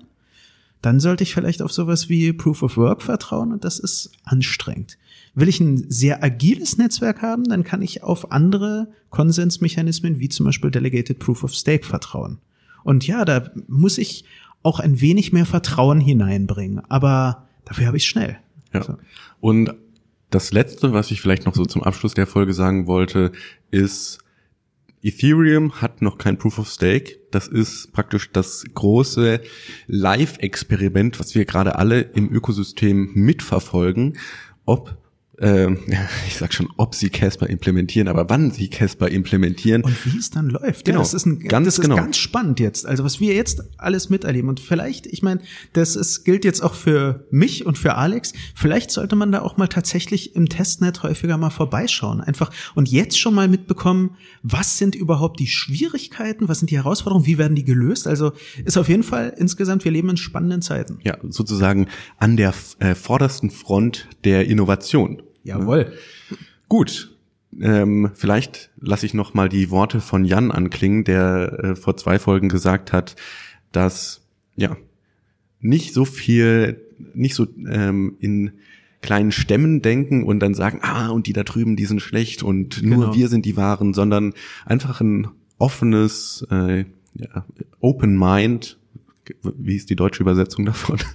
[0.86, 4.98] Dann sollte ich vielleicht auf sowas wie Proof of Work vertrauen und das ist anstrengend.
[5.34, 10.46] Will ich ein sehr agiles Netzwerk haben, dann kann ich auf andere Konsensmechanismen wie zum
[10.46, 12.38] Beispiel Delegated Proof of Stake vertrauen.
[12.84, 14.26] Und ja, da muss ich
[14.62, 18.38] auch ein wenig mehr Vertrauen hineinbringen, aber dafür habe ich schnell.
[18.72, 18.84] Ja.
[18.84, 18.98] So.
[19.42, 19.74] Und
[20.30, 23.32] das letzte, was ich vielleicht noch so zum Abschluss der Folge sagen wollte,
[23.72, 24.20] ist,
[25.06, 27.20] Ethereum hat noch kein Proof of Stake.
[27.30, 29.40] Das ist praktisch das große
[29.86, 34.18] Live-Experiment, was wir gerade alle im Ökosystem mitverfolgen,
[34.66, 34.98] ob
[35.40, 35.72] äh,
[36.28, 39.84] ich sag schon, ob sie Casper implementieren, aber wann sie Casper implementieren.
[39.84, 40.86] Und wie es dann läuft.
[40.86, 41.00] Genau.
[41.00, 41.96] Ja, das ist, ein, ganz, das ist genau.
[41.96, 42.86] ganz spannend jetzt.
[42.86, 44.50] Also was wir jetzt alles miterleben.
[44.50, 45.42] Und vielleicht, ich meine,
[45.74, 48.34] das ist, gilt jetzt auch für mich und für Alex.
[48.56, 52.22] Vielleicht sollte man da auch mal tatsächlich im Testnet häufiger mal vorbeischauen.
[52.22, 57.26] Einfach und jetzt schon mal mitbekommen, was sind überhaupt die Schwierigkeiten, was sind die Herausforderungen,
[57.26, 58.08] wie werden die gelöst.
[58.08, 58.34] Also
[58.64, 61.00] ist auf jeden Fall insgesamt, wir leben in spannenden Zeiten.
[61.04, 65.22] Ja, sozusagen an der äh, vordersten Front der Innovation.
[65.46, 65.94] Jawohl.
[66.68, 67.16] Gut.
[67.62, 72.20] Ähm, vielleicht lasse ich noch mal die Worte von Jan anklingen, der äh, vor zwei
[72.20, 73.16] Folgen gesagt hat,
[73.72, 74.28] dass
[74.58, 74.76] ja
[75.62, 76.82] nicht so viel,
[77.14, 78.52] nicht so ähm, in
[79.02, 82.82] kleinen Stämmen denken und dann sagen, ah, und die da drüben, die sind schlecht und
[82.84, 83.16] nur Genau.
[83.16, 84.34] wir sind die Wahren, sondern
[84.66, 85.28] einfach ein
[85.58, 87.46] offenes, äh, ja,
[87.80, 88.78] Open Mind.
[89.58, 90.98] Wie ist die deutsche Übersetzung davon?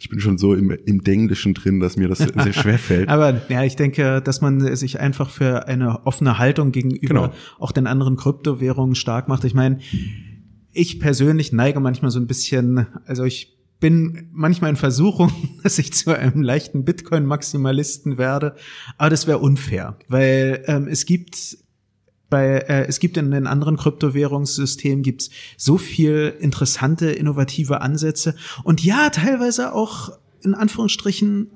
[0.00, 3.08] Ich bin schon so im, im Denglischen drin, dass mir das sehr schwer fällt.
[3.08, 7.32] Aber ja, ich denke, dass man sich einfach für eine offene Haltung gegenüber Genau.
[7.58, 9.44] auch den anderen Kryptowährungen stark macht.
[9.44, 9.78] Ich meine,
[10.72, 15.92] ich persönlich neige manchmal so ein bisschen, also ich bin manchmal in Versuchung, dass ich
[15.92, 18.56] zu einem leichten Bitcoin-Maximalisten werde,
[18.98, 21.58] aber das wäre unfair, weil ähm, es gibt
[22.30, 28.82] bei äh, es gibt in den anderen Kryptowährungssystemen gibt's so viel interessante innovative Ansätze und
[28.82, 30.10] ja teilweise auch
[30.42, 31.50] in Anführungsstrichen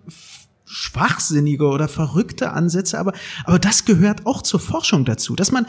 [0.70, 3.14] schwachsinnige oder verrückte Ansätze, aber
[3.44, 5.66] aber das gehört auch zur Forschung dazu, dass man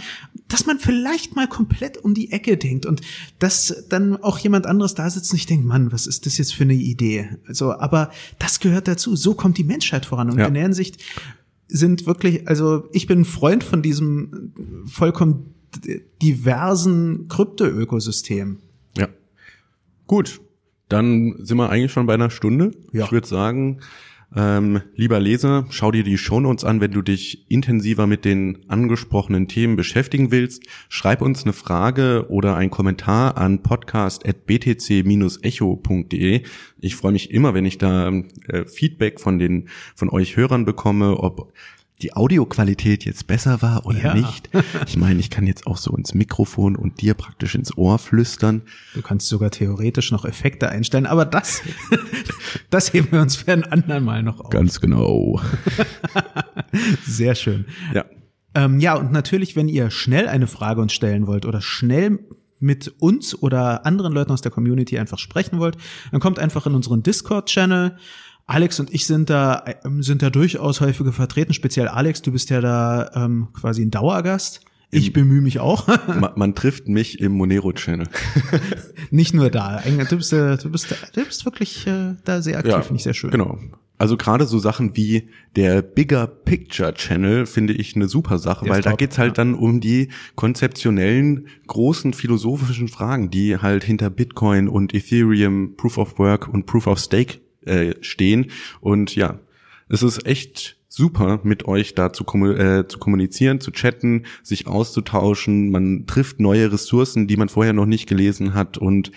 [0.49, 2.99] dass man vielleicht mal komplett um die Ecke denkt und
[3.39, 6.53] dass dann auch jemand anderes da sitzt und ich denke, Mann, was ist das jetzt
[6.53, 7.29] für eine Idee?
[7.47, 9.15] Also, aber das gehört dazu.
[9.15, 10.47] So kommt die Menschheit voran und Ja.
[10.47, 10.97] in der Hinsicht
[11.69, 14.53] sind wirklich, also ich bin ein Freund von diesem
[14.87, 15.53] vollkommen
[16.21, 18.57] diversen Krypto-Ökosystem.
[18.97, 19.07] Ja.
[20.07, 20.41] Gut,
[20.89, 22.71] dann sind wir eigentlich schon bei einer Stunde.
[22.91, 23.05] Ja.
[23.05, 23.79] Ich würde sagen,
[24.35, 29.47] ähm, lieber Leser, schau dir die Shownotes an, wenn du dich intensiver mit den angesprochenen
[29.47, 30.61] Themen beschäftigen willst.
[30.87, 36.43] Schreib uns eine Frage oder einen Kommentar an podcast.btc-echo.de.
[36.79, 38.11] Ich freue mich immer, wenn ich da
[38.47, 41.51] äh, Feedback von den von euch Hörern bekomme, ob
[42.01, 44.13] die Audioqualität jetzt besser war oder Ja.
[44.13, 44.49] nicht.
[44.87, 48.61] Ich meine, ich kann jetzt auch so ins Mikrofon und dir praktisch ins Ohr flüstern.
[48.93, 51.61] Du kannst sogar theoretisch noch Effekte einstellen, aber das,
[52.69, 54.49] das heben wir uns für ein andermal noch auf.
[54.49, 55.41] Ganz genau.
[57.05, 57.65] Sehr schön.
[57.93, 58.05] Ja.
[58.55, 62.19] Ähm, ja, und natürlich, wenn ihr schnell eine Frage uns stellen wollt oder schnell
[62.59, 65.77] mit uns oder anderen Leuten aus der Community einfach sprechen wollt,
[66.11, 67.97] dann kommt einfach in unseren Discord-Channel.
[68.49, 71.53] Alex und ich sind da, ähm, sind da durchaus häufiger vertreten.
[71.53, 74.61] Speziell Alex, du bist ja da ähm, quasi ein Dauergast.
[74.89, 75.87] Ich bemühe mich auch.
[76.07, 78.07] Man, man trifft mich im Monero-Channel.
[79.11, 79.83] Nicht nur da.
[80.09, 83.13] Du bist, äh, du bist, du bist wirklich äh, da sehr aktiv, finde ich sehr
[83.13, 83.29] schön.
[83.29, 83.59] Genau.
[83.99, 88.73] Also gerade so Sachen wie der Bigger Picture Channel finde ich eine super Sache, Der
[88.73, 89.43] weil da geht's halt ja.
[89.43, 96.17] dann um die konzeptionellen, großen philosophischen Fragen, die halt hinter Bitcoin und Ethereum, Proof of
[96.17, 98.51] Work und Proof of Stake äh, stehen.
[98.81, 99.39] Und ja,
[99.87, 105.69] es ist echt super, mit euch da zu, äh, zu kommunizieren, zu chatten, sich auszutauschen.
[105.71, 109.11] Man trifft neue Ressourcen, die man vorher noch nicht gelesen hat und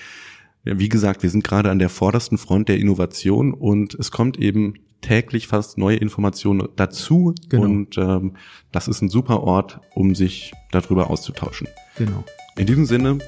[0.64, 4.74] wie gesagt, wir sind gerade an der vordersten Front der Innovation und es kommt eben
[5.00, 7.64] täglich fast neue Informationen dazu Genau.
[7.64, 8.36] und ähm,
[8.70, 11.66] das ist ein super Ort, um sich darüber auszutauschen.
[11.96, 12.22] Genau.
[12.56, 13.18] In diesem Sinne,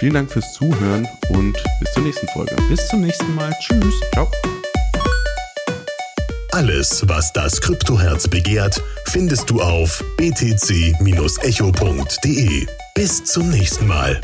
[0.00, 2.56] vielen Dank fürs Zuhören und bis zur nächsten Folge.
[2.68, 3.52] Bis zum nächsten Mal.
[3.60, 3.94] Tschüss.
[4.12, 4.28] Ciao.
[6.52, 10.96] Alles, was das Kryptoherz begehrt, findest du auf btc-echo.de.
[12.94, 14.20] Bis zum nächsten Mal.